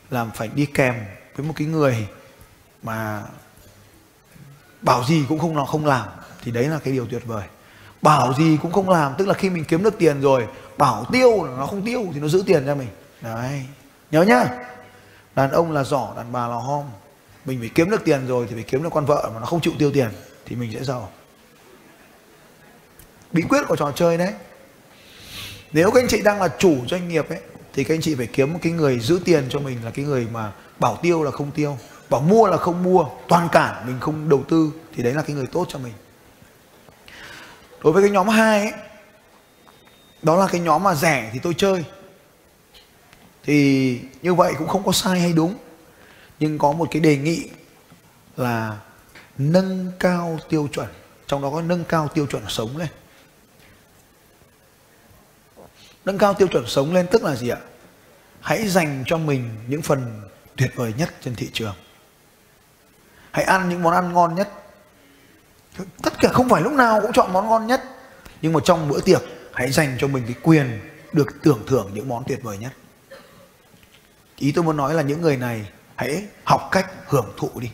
là 0.10 0.26
phải 0.26 0.48
đi 0.48 0.66
kèm 0.66 0.96
với 1.36 1.46
một 1.46 1.54
cái 1.58 1.68
người 1.68 2.08
mà 2.84 3.24
bảo 4.82 5.04
gì 5.04 5.26
cũng 5.30 5.40
không 5.40 5.66
không 5.66 5.86
làm. 5.86 6.08
Thì 6.44 6.52
đấy 6.52 6.68
là 6.68 6.80
cái 6.84 6.94
điều 6.94 7.06
tuyệt 7.06 7.22
vời. 7.26 7.44
Bảo 8.02 8.34
gì 8.34 8.58
cũng 8.62 8.72
không 8.72 8.90
làm, 8.90 9.14
tức 9.18 9.28
là 9.28 9.34
khi 9.34 9.50
mình 9.50 9.66
kiếm 9.66 9.84
được 9.84 9.98
tiền 9.98 10.22
rồi, 10.22 10.48
bảo 10.78 11.06
tiêu 11.12 11.48
nó 11.58 11.66
không 11.66 11.86
tiêu 11.86 12.06
thì 12.14 12.20
nó 12.20 12.28
giữ 12.28 12.44
tiền 12.46 12.64
cho 12.66 12.76
mình. 12.76 12.90
Đấy, 13.22 13.66
nhớ 14.12 14.24
nhá. 14.24 14.46
Đàn 15.36 15.52
ông 15.52 15.72
là 15.72 15.84
giỏ, 15.84 16.14
đàn 16.18 16.32
bà 16.32 16.48
là 16.48 16.56
hom 16.56 16.84
mình 17.46 17.60
phải 17.60 17.70
kiếm 17.76 17.90
được 17.90 18.06
tiền 18.06 18.28
rồi 18.28 18.46
thì 18.50 18.54
phải 18.56 18.64
kiếm 18.64 18.84
được 18.84 18.90
con 18.94 19.06
vợ 19.06 19.32
mà 19.34 19.40
nó 19.40 19.46
không 19.46 19.62
chịu 19.62 19.74
tiêu 19.80 19.92
tiền 19.92 20.10
thì 20.46 20.56
mình 20.56 20.72
sẽ 20.74 20.84
giàu. 20.84 21.12
Bí 23.32 23.42
quyết 23.50 23.62
của 23.68 23.76
trò 23.76 23.92
chơi 23.96 24.18
đấy. 24.18 24.34
Nếu 25.72 25.92
các 25.92 26.02
anh 26.04 26.08
chị 26.08 26.22
đang 26.22 26.42
là 26.42 26.48
chủ 26.58 26.78
doanh 26.90 27.08
nghiệp 27.08 27.30
ấy, 27.30 27.40
thì 27.74 27.84
các 27.84 27.94
anh 27.94 28.02
chị 28.02 28.16
phải 28.16 28.28
kiếm 28.28 28.54
một 28.54 28.60
cái 28.62 28.72
người 28.72 29.00
giữ 29.00 29.20
tiền 29.26 29.46
cho 29.50 29.60
mình 29.60 29.86
là 29.86 29.92
cái 29.92 30.06
người 30.06 30.28
mà 30.32 30.52
bảo 30.80 31.00
tiêu 31.02 31.24
là 31.24 31.32
không 31.32 31.52
tiêu, 31.52 31.78
bảo 32.10 32.22
mua 32.22 32.48
là 32.48 32.58
không 32.58 32.84
mua, 32.84 33.06
toàn 33.28 33.50
cản 33.52 33.88
mình 33.88 34.00
không 34.00 34.30
đầu 34.30 34.44
tư 34.50 34.72
thì 34.96 35.04
đấy 35.04 35.14
là 35.14 35.22
cái 35.22 35.36
người 35.36 35.48
tốt 35.48 35.66
cho 35.70 35.80
mình. 35.80 35.94
Đối 37.84 37.94
với 37.94 38.04
cái 38.04 38.12
nhóm 38.12 38.28
2 38.28 38.60
ấy, 38.60 38.72
đó 40.22 40.36
là 40.36 40.48
cái 40.48 40.62
nhóm 40.62 40.84
mà 40.84 40.96
rẻ 40.96 41.30
thì 41.34 41.40
tôi 41.40 41.54
chơi. 41.58 41.84
Thì 43.44 44.00
như 44.22 44.34
vậy 44.34 44.54
cũng 44.58 44.68
không 44.68 44.84
có 44.84 44.92
sai 44.92 45.20
hay 45.20 45.34
đúng 45.34 45.56
nhưng 46.40 46.58
có 46.58 46.72
một 46.72 46.88
cái 46.92 47.00
đề 47.00 47.18
nghị 47.18 47.50
là 48.38 48.78
nâng 49.38 49.92
cao 50.00 50.40
tiêu 50.50 50.68
chuẩn. 50.72 50.88
Trong 51.28 51.42
đó 51.42 51.50
có 51.50 51.62
nâng 51.62 51.84
cao 51.84 52.08
tiêu 52.08 52.26
chuẩn 52.26 52.44
sống 52.48 52.78
lên. 52.78 52.88
Nâng 56.06 56.18
cao 56.18 56.34
tiêu 56.34 56.48
chuẩn 56.48 56.68
sống 56.68 56.94
lên 56.94 57.08
tức 57.12 57.24
là 57.24 57.36
gì 57.36 57.50
ạ? 57.50 57.58
Hãy 58.40 58.68
dành 58.68 59.04
cho 59.08 59.18
mình 59.18 59.50
những 59.68 59.82
phần 59.82 60.22
tuyệt 60.56 60.72
vời 60.76 60.94
nhất 60.98 61.14
trên 61.22 61.36
thị 61.36 61.50
trường. 61.54 61.76
Hãy 63.32 63.44
ăn 63.44 63.70
những 63.70 63.84
món 63.84 63.94
ăn 63.94 64.14
ngon 64.14 64.36
nhất. 64.36 64.50
Tất 66.04 66.14
cả 66.20 66.30
không 66.34 66.50
phải 66.50 66.62
lúc 66.62 66.74
nào 66.74 67.02
cũng 67.02 67.14
chọn 67.14 67.34
món 67.34 67.50
ngon 67.50 67.68
nhất. 67.68 67.84
Nhưng 68.42 68.54
mà 68.54 68.60
trong 68.64 68.90
bữa 68.90 69.02
tiệc, 69.02 69.22
hãy 69.54 69.72
dành 69.72 69.98
cho 70.00 70.08
mình 70.08 70.24
cái 70.26 70.36
quyền 70.44 70.80
được 71.14 71.28
tưởng 71.44 71.64
thưởng 71.68 71.92
những 71.94 72.10
món 72.10 72.24
tuyệt 72.28 72.40
vời 72.44 72.58
nhất. 72.58 72.72
Ý 74.38 74.52
tôi 74.52 74.64
muốn 74.64 74.78
nói 74.78 74.94
là 74.94 75.02
những 75.02 75.22
người 75.22 75.38
này 75.38 75.70
hãy 75.96 76.24
học 76.44 76.70
cách 76.72 76.92
hưởng 77.08 77.34
thụ 77.38 77.50
đi. 77.60 77.70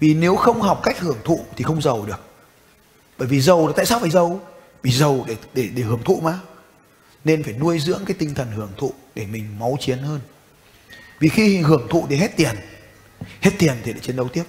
Vì 0.00 0.14
nếu 0.14 0.36
không 0.36 0.60
học 0.60 0.80
cách 0.82 1.00
hưởng 1.00 1.18
thụ 1.24 1.44
thì 1.56 1.64
không 1.64 1.82
giàu 1.82 2.04
được. 2.06 2.20
Bởi 3.18 3.28
vì 3.28 3.40
giàu 3.40 3.66
là 3.66 3.72
tại 3.76 3.86
sao 3.86 3.98
phải 3.98 4.10
giàu? 4.10 4.40
Vì 4.82 4.92
giàu 4.92 5.24
để 5.28 5.36
để 5.54 5.68
để 5.74 5.82
hưởng 5.82 6.02
thụ 6.04 6.20
mà. 6.20 6.38
Nên 7.24 7.42
phải 7.42 7.52
nuôi 7.52 7.78
dưỡng 7.78 8.04
cái 8.06 8.16
tinh 8.18 8.34
thần 8.34 8.52
hưởng 8.52 8.72
thụ 8.76 8.92
để 9.14 9.26
mình 9.26 9.58
máu 9.58 9.76
chiến 9.80 9.98
hơn. 9.98 10.20
Vì 11.18 11.28
khi 11.28 11.56
hưởng 11.56 11.86
thụ 11.90 12.06
thì 12.08 12.16
hết 12.16 12.36
tiền. 12.36 12.56
Hết 13.40 13.50
tiền 13.58 13.74
thì 13.84 13.92
lại 13.92 14.00
chiến 14.00 14.16
đấu 14.16 14.28
tiếp. 14.28 14.44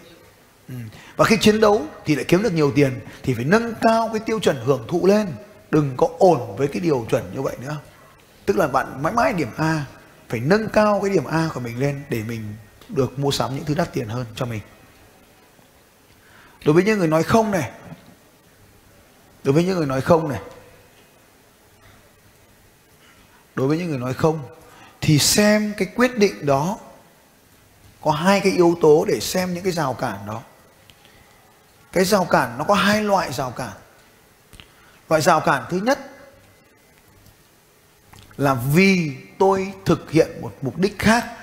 Ừ. 0.70 0.76
và 1.16 1.26
khi 1.26 1.38
chiến 1.42 1.60
đấu 1.60 1.82
thì 2.06 2.16
lại 2.16 2.26
kiếm 2.28 2.44
được 2.44 2.54
nhiều 2.54 2.72
tiền, 2.76 3.00
thì 3.24 3.34
phải 3.34 3.46
nâng 3.46 3.74
cao 3.82 4.10
cái 4.14 4.20
tiêu 4.26 4.40
chuẩn 4.40 4.58
hưởng 4.66 4.86
thụ 4.88 5.08
lên. 5.08 5.28
Đừng 5.72 5.94
có 5.98 6.10
ổn 6.20 6.56
với 6.58 6.68
cái 6.68 6.80
điều 6.80 7.06
chuẩn 7.10 7.24
như 7.36 7.42
vậy 7.42 7.56
nữa. 7.62 7.78
Tức 8.46 8.58
là 8.58 8.68
bạn 8.68 9.04
mãi 9.04 9.14
mãi 9.14 9.34
điểm 9.34 9.48
A, 9.58 9.86
phải 10.30 10.40
nâng 10.40 10.70
cao 10.70 11.00
cái 11.02 11.12
điểm 11.12 11.26
A 11.26 11.50
của 11.54 11.60
mình 11.60 11.80
lên 11.80 12.02
để 12.10 12.24
mình 12.24 12.42
được 12.90 13.20
mua 13.20 13.32
sắm 13.32 13.56
những 13.56 13.66
thứ 13.66 13.74
đắt 13.76 13.94
tiền 13.94 14.08
hơn 14.08 14.26
cho 14.36 14.46
mình. 14.46 14.62
Đối 16.66 16.74
với 16.74 16.84
những 16.84 17.00
người 17.00 17.08
nói 17.08 17.24
không 17.24 17.52
này, 17.52 17.72
đối 19.44 19.54
với 19.54 19.64
những 19.64 19.78
người 19.78 19.86
nói 19.86 20.02
không 20.02 20.30
này, 20.30 20.42
đối 23.56 23.68
với 23.68 23.78
những 23.78 23.90
người 23.90 24.00
nói 24.00 24.14
không 24.14 24.40
thì 25.02 25.20
xem 25.20 25.74
cái 25.78 25.88
quyết 25.96 26.18
định 26.18 26.46
đó, 26.46 26.80
có 28.02 28.12
hai 28.12 28.40
cái 28.40 28.52
yếu 28.52 28.78
tố 28.82 29.06
để 29.06 29.20
xem 29.20 29.54
những 29.54 29.64
cái 29.64 29.72
rào 29.72 29.94
cản 29.94 30.26
đó. 30.28 30.42
Cái 31.92 32.06
rào 32.06 32.26
cản 32.26 32.58
nó 32.58 32.64
có 32.64 32.74
hai 32.74 33.04
loại 33.04 33.34
rào 33.34 33.52
cản. 33.52 33.74
Loại 35.10 35.22
rào 35.22 35.42
cản 35.42 35.64
thứ 35.70 35.78
nhất 35.78 36.00
là 38.38 38.54
vì 38.74 39.16
tôi 39.40 39.74
thực 39.86 40.12
hiện 40.12 40.42
một 40.42 40.54
mục 40.62 40.78
đích 40.78 41.00
khác 41.00 41.38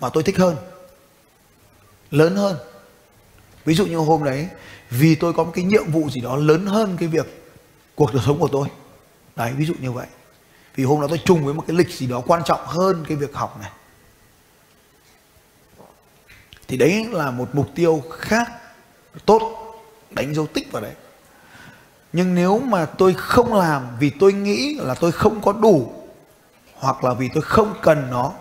mà 0.00 0.08
tôi 0.08 0.22
thích 0.22 0.36
hơn 0.38 0.56
lớn 2.10 2.36
hơn. 2.36 2.56
Ví 3.64 3.74
dụ 3.74 3.86
như 3.86 3.96
hôm 3.96 4.24
đấy, 4.24 4.48
vì 4.90 5.14
tôi 5.14 5.32
có 5.32 5.44
một 5.44 5.52
cái 5.54 5.64
nhiệm 5.64 5.90
vụ 5.90 6.10
gì 6.10 6.20
đó 6.20 6.36
lớn 6.36 6.66
hơn 6.66 6.96
cái 7.00 7.08
việc 7.08 7.52
cuộc 7.94 8.14
đời 8.14 8.22
sống 8.26 8.38
của 8.38 8.48
tôi. 8.48 8.68
Đấy, 9.36 9.52
ví 9.56 9.64
dụ 9.64 9.74
như 9.80 9.92
vậy. 9.92 10.06
Vì 10.74 10.84
hôm 10.84 11.00
đó 11.00 11.06
tôi 11.08 11.20
trùng 11.24 11.44
với 11.44 11.54
một 11.54 11.64
cái 11.66 11.76
lịch 11.76 11.90
gì 11.90 12.06
đó 12.06 12.22
quan 12.26 12.42
trọng 12.44 12.60
hơn 12.66 13.04
cái 13.08 13.16
việc 13.16 13.34
học 13.34 13.58
này. 13.60 13.70
Thì 16.68 16.76
đấy 16.76 17.06
là 17.12 17.30
một 17.30 17.48
mục 17.52 17.68
tiêu 17.74 18.02
khác, 18.10 18.52
tốt, 19.26 19.72
đánh 20.10 20.34
dấu 20.34 20.46
tích 20.46 20.72
vào 20.72 20.82
đấy. 20.82 20.94
Nhưng 22.12 22.34
nếu 22.34 22.58
mà 22.58 22.86
tôi 22.86 23.14
không 23.14 23.54
làm 23.54 23.86
vì 24.00 24.10
tôi 24.10 24.32
nghĩ 24.32 24.78
là 24.80 24.94
tôi 24.94 25.12
không 25.12 25.42
có 25.42 25.52
đủ, 25.52 25.92
hoặc 26.74 27.04
là 27.04 27.14
vì 27.14 27.28
tôi 27.34 27.42
không 27.42 27.74
cần 27.82 28.10
nó, 28.10 28.32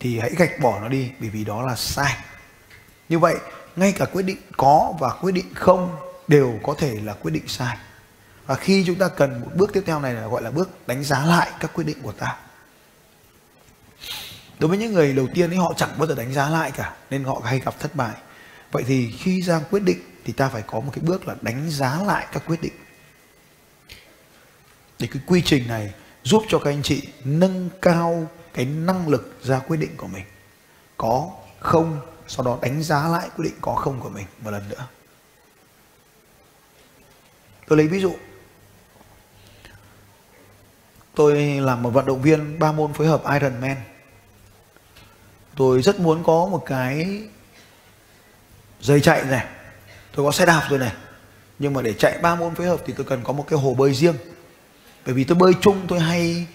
thì 0.00 0.18
hãy 0.18 0.30
gạch 0.36 0.60
bỏ 0.60 0.80
nó 0.80 0.88
đi, 0.88 1.10
bởi 1.20 1.28
vì 1.28 1.44
đó 1.44 1.62
là 1.62 1.76
sai 1.76 2.16
như 3.12 3.18
vậy, 3.18 3.36
ngay 3.76 3.92
cả 3.92 4.04
quyết 4.04 4.22
định 4.22 4.36
có 4.56 4.94
và 5.00 5.10
quyết 5.20 5.32
định 5.32 5.54
không 5.54 5.96
đều 6.28 6.60
có 6.62 6.74
thể 6.78 7.00
là 7.04 7.12
quyết 7.12 7.30
định 7.30 7.48
sai. 7.48 7.76
Và 8.46 8.54
khi 8.54 8.84
chúng 8.86 8.98
ta 8.98 9.08
cần 9.08 9.40
một 9.40 9.50
bước 9.54 9.72
tiếp 9.72 9.82
theo 9.86 10.00
này 10.00 10.14
là 10.14 10.26
gọi 10.26 10.42
là 10.42 10.50
bước 10.50 10.86
đánh 10.86 11.04
giá 11.04 11.24
lại 11.24 11.50
các 11.60 11.70
quyết 11.74 11.84
định 11.84 12.02
của 12.02 12.12
ta. 12.12 12.36
Đối 14.58 14.68
với 14.68 14.78
những 14.78 14.92
người 14.92 15.12
đầu 15.12 15.26
tiên 15.34 15.50
ấy, 15.50 15.56
họ 15.56 15.72
chẳng 15.76 15.90
bao 15.98 16.06
giờ 16.06 16.14
đánh 16.14 16.32
giá 16.32 16.48
lại 16.48 16.70
cả, 16.70 16.94
nên 17.10 17.24
họ 17.24 17.42
hay 17.44 17.58
gặp 17.58 17.80
thất 17.80 17.94
bại. 17.94 18.14
Vậy 18.70 18.84
thì 18.86 19.12
khi 19.18 19.42
ra 19.42 19.60
quyết 19.70 19.82
định 19.82 19.98
thì 20.24 20.32
ta 20.32 20.48
phải 20.48 20.62
có 20.62 20.80
một 20.80 20.90
cái 20.94 21.04
bước 21.04 21.28
là 21.28 21.34
đánh 21.40 21.70
giá 21.70 22.02
lại 22.06 22.26
các 22.32 22.42
quyết 22.46 22.62
định. 22.62 22.74
Để 24.98 25.08
cái 25.12 25.22
quy 25.26 25.42
trình 25.44 25.68
này 25.68 25.92
giúp 26.22 26.42
cho 26.48 26.58
các 26.58 26.70
anh 26.70 26.82
chị 26.82 27.08
nâng 27.24 27.70
cao 27.82 28.26
cái 28.54 28.64
năng 28.64 29.08
lực 29.08 29.38
ra 29.42 29.58
quyết 29.58 29.76
định 29.76 29.96
của 29.96 30.06
mình. 30.06 30.24
Có 30.96 31.30
không 31.60 32.00
sau 32.28 32.44
đó 32.44 32.58
đánh 32.62 32.82
giá 32.82 33.08
lại 33.08 33.30
quyết 33.36 33.44
định 33.44 33.58
có 33.60 33.74
không 33.74 34.00
của 34.00 34.08
mình 34.08 34.26
một 34.40 34.50
lần 34.50 34.68
nữa. 34.68 34.86
Tôi 37.68 37.78
lấy 37.78 37.88
ví 37.88 38.00
dụ. 38.00 38.14
Tôi 41.14 41.34
làm 41.60 41.82
một 41.82 41.90
vận 41.90 42.06
động 42.06 42.22
viên 42.22 42.58
ba 42.58 42.72
môn 42.72 42.92
phối 42.92 43.06
hợp 43.06 43.22
Ironman. 43.32 43.76
Tôi 45.56 45.82
rất 45.82 46.00
muốn 46.00 46.24
có 46.24 46.46
một 46.46 46.62
cái 46.66 47.22
dây 48.80 49.00
chạy 49.00 49.24
này. 49.24 49.46
Tôi 50.14 50.26
có 50.26 50.32
xe 50.32 50.46
đạp 50.46 50.66
rồi 50.70 50.78
này. 50.78 50.92
Nhưng 51.58 51.74
mà 51.74 51.82
để 51.82 51.92
chạy 51.92 52.18
ba 52.18 52.34
môn 52.34 52.54
phối 52.54 52.66
hợp 52.66 52.80
thì 52.86 52.94
tôi 52.96 53.06
cần 53.06 53.24
có 53.24 53.32
một 53.32 53.44
cái 53.48 53.58
hồ 53.58 53.74
bơi 53.74 53.94
riêng. 53.94 54.14
Bởi 55.06 55.14
vì 55.14 55.24
tôi 55.24 55.38
bơi 55.38 55.52
chung, 55.60 55.86
tôi 55.88 56.00
hay, 56.00 56.46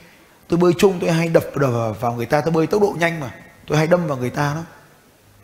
tôi 0.48 0.60
bơi 0.60 0.74
chung, 0.78 1.00
tôi 1.00 1.12
hay 1.12 1.28
đập 1.28 1.44
vào 2.00 2.14
người 2.14 2.26
ta. 2.26 2.42
Tôi 2.42 2.52
bơi 2.52 2.68
tốc 2.68 2.82
độ 2.82 2.96
nhanh 3.00 3.20
mà. 3.20 3.36
Tôi 3.68 3.78
hay 3.78 3.88
đâm 3.88 4.08
vào 4.08 4.18
người 4.18 4.30
ta 4.30 4.54
đó 4.54 4.64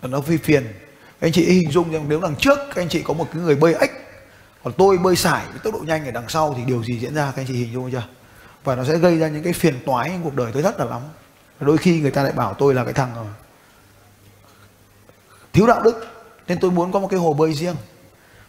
nó 0.08 0.22
phi 0.22 0.38
phiền. 0.38 0.74
Anh 1.20 1.32
chị 1.32 1.46
hình 1.46 1.72
dung 1.72 1.92
rằng 1.92 2.06
nếu 2.10 2.22
đằng 2.22 2.36
trước 2.36 2.58
các 2.58 2.82
anh 2.82 2.90
chị 2.90 3.02
có 3.02 3.14
một 3.14 3.28
cái 3.34 3.42
người 3.42 3.56
bơi 3.56 3.74
ếch 3.74 3.92
còn 4.64 4.74
tôi 4.78 4.98
bơi 4.98 5.16
sải 5.16 5.46
với 5.52 5.60
tốc 5.64 5.74
độ 5.74 5.80
nhanh 5.80 6.06
ở 6.06 6.12
đằng 6.12 6.30
sau 6.30 6.54
thì 6.58 6.64
điều 6.66 6.84
gì 6.84 7.00
diễn 7.00 7.16
ra, 7.16 7.32
các 7.36 7.42
anh 7.42 7.48
chị 7.48 7.54
hình 7.54 7.74
dung 7.74 7.92
chưa? 7.92 8.04
Và 8.64 8.76
nó 8.76 8.84
sẽ 8.84 8.98
gây 8.98 9.18
ra 9.18 9.28
những 9.28 9.44
cái 9.44 9.54
phiền 9.54 9.80
toái 9.86 10.10
trong 10.10 10.24
cuộc 10.24 10.36
đời 10.36 10.52
tôi 10.54 10.62
rất 10.62 10.80
là 10.80 10.86
lắm. 10.86 11.02
Đôi 11.60 11.78
khi 11.78 12.00
người 12.00 12.12
ta 12.12 12.24
lại 12.24 12.32
bảo 12.32 12.54
tôi 12.54 12.74
là 12.74 12.84
cái 12.84 12.94
thằng 12.94 13.12
ờ, 13.16 13.26
thiếu 15.54 15.68
đạo 15.68 15.82
đức, 15.82 16.08
nên 16.48 16.60
tôi 16.60 16.72
muốn 16.72 16.92
có 16.92 17.00
một 17.00 17.08
cái 17.08 17.20
hồ 17.20 17.34
bơi 17.34 17.54
riêng. 17.54 17.76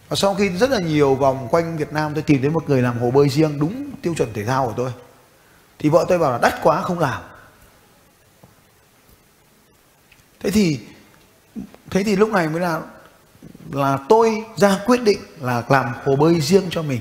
Và 0.08 0.16
sau 0.16 0.34
khi 0.34 0.48
rất 0.48 0.70
là 0.70 0.80
nhiều 0.80 1.14
vòng 1.14 1.48
quanh 1.50 1.76
Việt 1.76 1.92
Nam 1.92 2.14
tôi 2.14 2.22
tìm 2.22 2.40
thấy 2.40 2.50
một 2.50 2.68
người 2.68 2.82
làm 2.82 2.98
hồ 2.98 3.10
bơi 3.10 3.28
riêng 3.28 3.58
đúng 3.60 3.90
tiêu 4.02 4.14
chuẩn 4.14 4.32
thể 4.32 4.44
thao 4.44 4.66
của 4.66 4.74
tôi, 4.76 4.92
thì 5.78 5.88
vợ 5.88 6.04
tôi 6.08 6.18
bảo 6.18 6.32
là 6.32 6.38
đắt 6.38 6.54
quá, 6.62 6.82
không 6.82 6.98
làm. 6.98 7.22
Thế 10.40 10.50
thì 10.50 10.80
thế 11.90 12.04
thì 12.04 12.16
lúc 12.16 12.30
này 12.30 12.48
mới 12.48 12.60
là 12.60 12.80
là 13.72 13.98
tôi 14.08 14.44
ra 14.56 14.78
quyết 14.86 15.02
định 15.02 15.18
là 15.40 15.62
làm 15.68 15.94
hồ 16.04 16.16
bơi 16.16 16.40
riêng 16.40 16.64
cho 16.70 16.82
mình. 16.82 17.00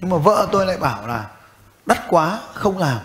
Nhưng 0.00 0.10
mà 0.10 0.16
vợ 0.16 0.48
tôi 0.52 0.66
lại 0.66 0.76
bảo 0.78 1.06
là, 1.06 1.30
đắt 1.86 1.98
quá, 2.08 2.40
không 2.54 2.78
làm. 2.78 2.98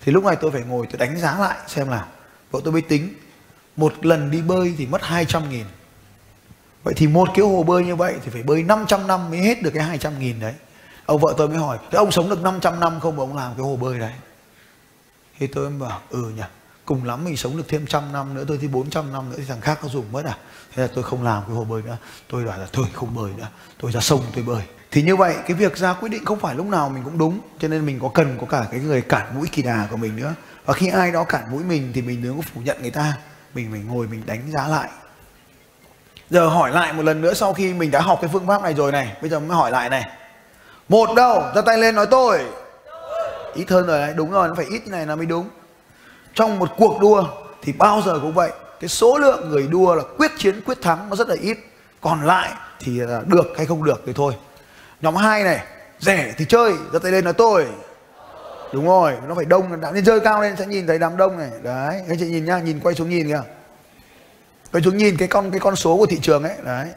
Thì 0.00 0.12
lúc 0.12 0.24
này 0.24 0.36
tôi 0.36 0.50
phải 0.50 0.62
ngồi 0.62 0.86
tôi 0.90 0.98
đánh 0.98 1.18
giá 1.20 1.38
lại 1.38 1.58
xem 1.66 1.88
là 1.88 2.06
vợ 2.50 2.60
tôi 2.64 2.72
mới 2.72 2.82
tính, 2.82 3.14
một 3.76 4.06
lần 4.06 4.30
đi 4.30 4.42
bơi 4.42 4.74
thì 4.78 4.86
mất 4.86 5.02
200 5.02 5.50
nghìn. 5.50 5.66
Vậy 6.82 6.94
thì 6.96 7.06
một 7.06 7.28
cái 7.34 7.44
hồ 7.44 7.62
bơi 7.62 7.84
như 7.84 7.96
vậy 7.96 8.14
thì 8.24 8.30
phải 8.30 8.42
bơi 8.42 8.62
500 8.62 9.06
năm 9.06 9.30
mới 9.30 9.38
hết 9.38 9.62
được 9.62 9.70
cái 9.74 9.82
200 9.82 10.18
nghìn 10.18 10.40
đấy. 10.40 10.54
Ông 11.06 11.20
vợ 11.20 11.34
tôi 11.36 11.48
mới 11.48 11.58
hỏi, 11.58 11.78
thế 11.90 11.96
ông 11.96 12.12
sống 12.12 12.30
được 12.30 12.42
500 12.42 12.80
năm 12.80 13.00
không 13.00 13.16
mà 13.16 13.22
ông 13.22 13.36
làm 13.36 13.54
cái 13.54 13.62
hồ 13.62 13.76
bơi 13.76 13.98
đấy? 13.98 14.12
Thì 15.38 15.46
tôi 15.46 15.70
mới 15.70 15.88
bảo 15.88 16.00
ừ 16.10 16.32
nhỉ 16.36 16.42
cùng 16.90 17.04
lắm, 17.04 17.24
mình 17.24 17.36
sống 17.36 17.56
được 17.56 17.68
thêm 17.68 17.86
trăm 17.86 18.12
năm 18.12 18.34
nữa, 18.34 18.44
tôi 18.48 18.58
thì 18.60 18.68
400 18.68 19.12
năm 19.12 19.30
nữa 19.30 19.36
thì 19.38 19.44
thằng 19.48 19.60
khác 19.60 19.78
có 19.82 19.88
dùng 19.88 20.04
mất 20.12 20.24
à? 20.24 20.36
Thế 20.74 20.82
là 20.82 20.88
tôi 20.94 21.04
không 21.04 21.22
làm 21.22 21.42
cái 21.46 21.56
hồ 21.56 21.64
bơi 21.64 21.82
nữa. 21.82 21.96
Tôi 22.30 22.44
bảo 22.44 22.58
là 22.58 22.66
thôi, 22.72 22.86
không 22.92 23.14
bơi 23.14 23.30
nữa. 23.36 23.46
Tôi 23.80 23.92
ra 23.92 24.00
sông, 24.00 24.20
tôi 24.34 24.44
bơi. 24.44 24.62
Thì 24.90 25.02
như 25.02 25.16
vậy, 25.16 25.34
cái 25.46 25.56
việc 25.56 25.76
ra 25.76 25.94
quyết 25.94 26.08
định 26.08 26.24
không 26.24 26.40
phải 26.40 26.54
lúc 26.54 26.66
nào 26.66 26.88
mình 26.88 27.04
cũng 27.04 27.18
đúng, 27.18 27.40
cho 27.58 27.68
nên 27.68 27.86
mình 27.86 27.98
có 28.00 28.10
cần 28.14 28.38
có 28.40 28.46
cả 28.46 28.66
cái 28.70 28.80
người 28.80 29.02
cản 29.02 29.38
mũi 29.38 29.48
kỳ 29.52 29.62
đà 29.62 29.86
của 29.90 29.96
mình 29.96 30.16
nữa. 30.16 30.34
Và 30.64 30.74
khi 30.74 30.88
ai 30.88 31.12
đó 31.12 31.24
cản 31.24 31.50
mũi 31.50 31.64
mình 31.64 31.92
thì 31.94 32.02
mình 32.02 32.22
đừng 32.22 32.36
có 32.36 32.42
phủ 32.54 32.60
nhận 32.60 32.82
người 32.82 32.90
ta. 32.90 33.16
Mình 33.54 33.68
phải 33.70 33.80
ngồi, 33.80 34.06
mình 34.06 34.22
đánh 34.26 34.50
giá 34.52 34.68
lại. 34.68 34.88
Giờ 36.30 36.48
hỏi 36.48 36.70
lại 36.70 36.92
một 36.92 37.02
lần 37.02 37.20
nữa 37.20 37.34
sau 37.34 37.54
khi 37.54 37.74
mình 37.74 37.90
đã 37.90 38.00
học 38.00 38.18
cái 38.22 38.30
phương 38.32 38.46
pháp 38.46 38.62
này 38.62 38.74
rồi 38.74 38.92
này. 38.92 39.16
Bây 39.20 39.30
giờ 39.30 39.40
mới 39.40 39.56
hỏi 39.56 39.70
lại 39.70 39.90
này. 39.90 40.10
Một 40.88 41.14
đâu 41.16 41.42
ra 41.54 41.62
tay 41.62 41.78
lên 41.78 41.94
nói 41.94 42.06
tôi. 42.10 42.40
Ít 43.54 43.70
hơn 43.70 43.86
rồi 43.86 44.00
đấy, 44.00 44.14
đúng 44.16 44.30
rồi, 44.30 44.48
nó 44.48 44.54
phải 44.54 44.66
ít 44.66 44.82
như 44.84 44.90
này 44.90 45.06
là 45.06 45.16
mới 45.16 45.26
đúng 45.26 45.48
trong 46.34 46.58
một 46.58 46.68
cuộc 46.76 47.00
đua 47.00 47.24
thì 47.62 47.72
bao 47.72 48.02
giờ 48.06 48.18
cũng 48.22 48.32
vậy, 48.32 48.50
cái 48.80 48.88
số 48.88 49.18
lượng 49.18 49.48
người 49.48 49.66
đua 49.66 49.94
là 49.94 50.02
quyết 50.18 50.30
chiến, 50.38 50.60
quyết 50.66 50.82
thắng 50.82 51.10
nó 51.10 51.16
rất 51.16 51.28
là 51.28 51.36
ít. 51.40 51.58
Còn 52.00 52.26
lại 52.26 52.50
thì 52.80 53.00
à, 53.00 53.20
được 53.26 53.52
hay 53.56 53.66
không 53.66 53.84
được 53.84 54.02
thì 54.06 54.12
thôi. 54.12 54.34
Nhóm 55.00 55.16
2 55.16 55.44
này, 55.44 55.64
rẻ 55.98 56.34
thì 56.36 56.44
chơi, 56.48 56.72
giơ 56.92 56.98
tay 56.98 57.12
lên 57.12 57.24
là 57.24 57.32
tôi. 57.32 57.66
Đúng 58.72 58.86
rồi, 58.86 59.14
nó 59.28 59.34
phải 59.34 59.44
đông 59.44 59.80
đã 59.80 59.90
nên 59.90 60.04
chơi 60.04 60.20
cao 60.20 60.42
lên 60.42 60.56
sẽ 60.58 60.66
nhìn 60.66 60.86
thấy 60.86 60.98
đám 60.98 61.16
đông 61.16 61.38
này. 61.38 61.50
Đấy, 61.62 62.02
anh 62.08 62.18
chị 62.18 62.26
nhìn 62.26 62.44
nhá, 62.44 62.58
nhìn 62.58 62.80
quay 62.80 62.94
xuống 62.94 63.10
nhìn 63.10 63.28
kìa. 63.28 63.42
Quay 64.72 64.82
xuống 64.82 64.96
nhìn 64.96 65.16
cái 65.16 65.28
con 65.28 65.50
cái 65.50 65.60
con 65.60 65.76
số 65.76 65.96
của 65.96 66.06
thị 66.06 66.18
trường 66.22 66.42
ấy, 66.42 66.54
đấy. 66.64 66.88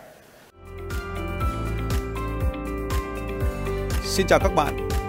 Xin 4.04 4.28
chào 4.28 4.40
các 4.40 4.56
bạn 4.56 4.93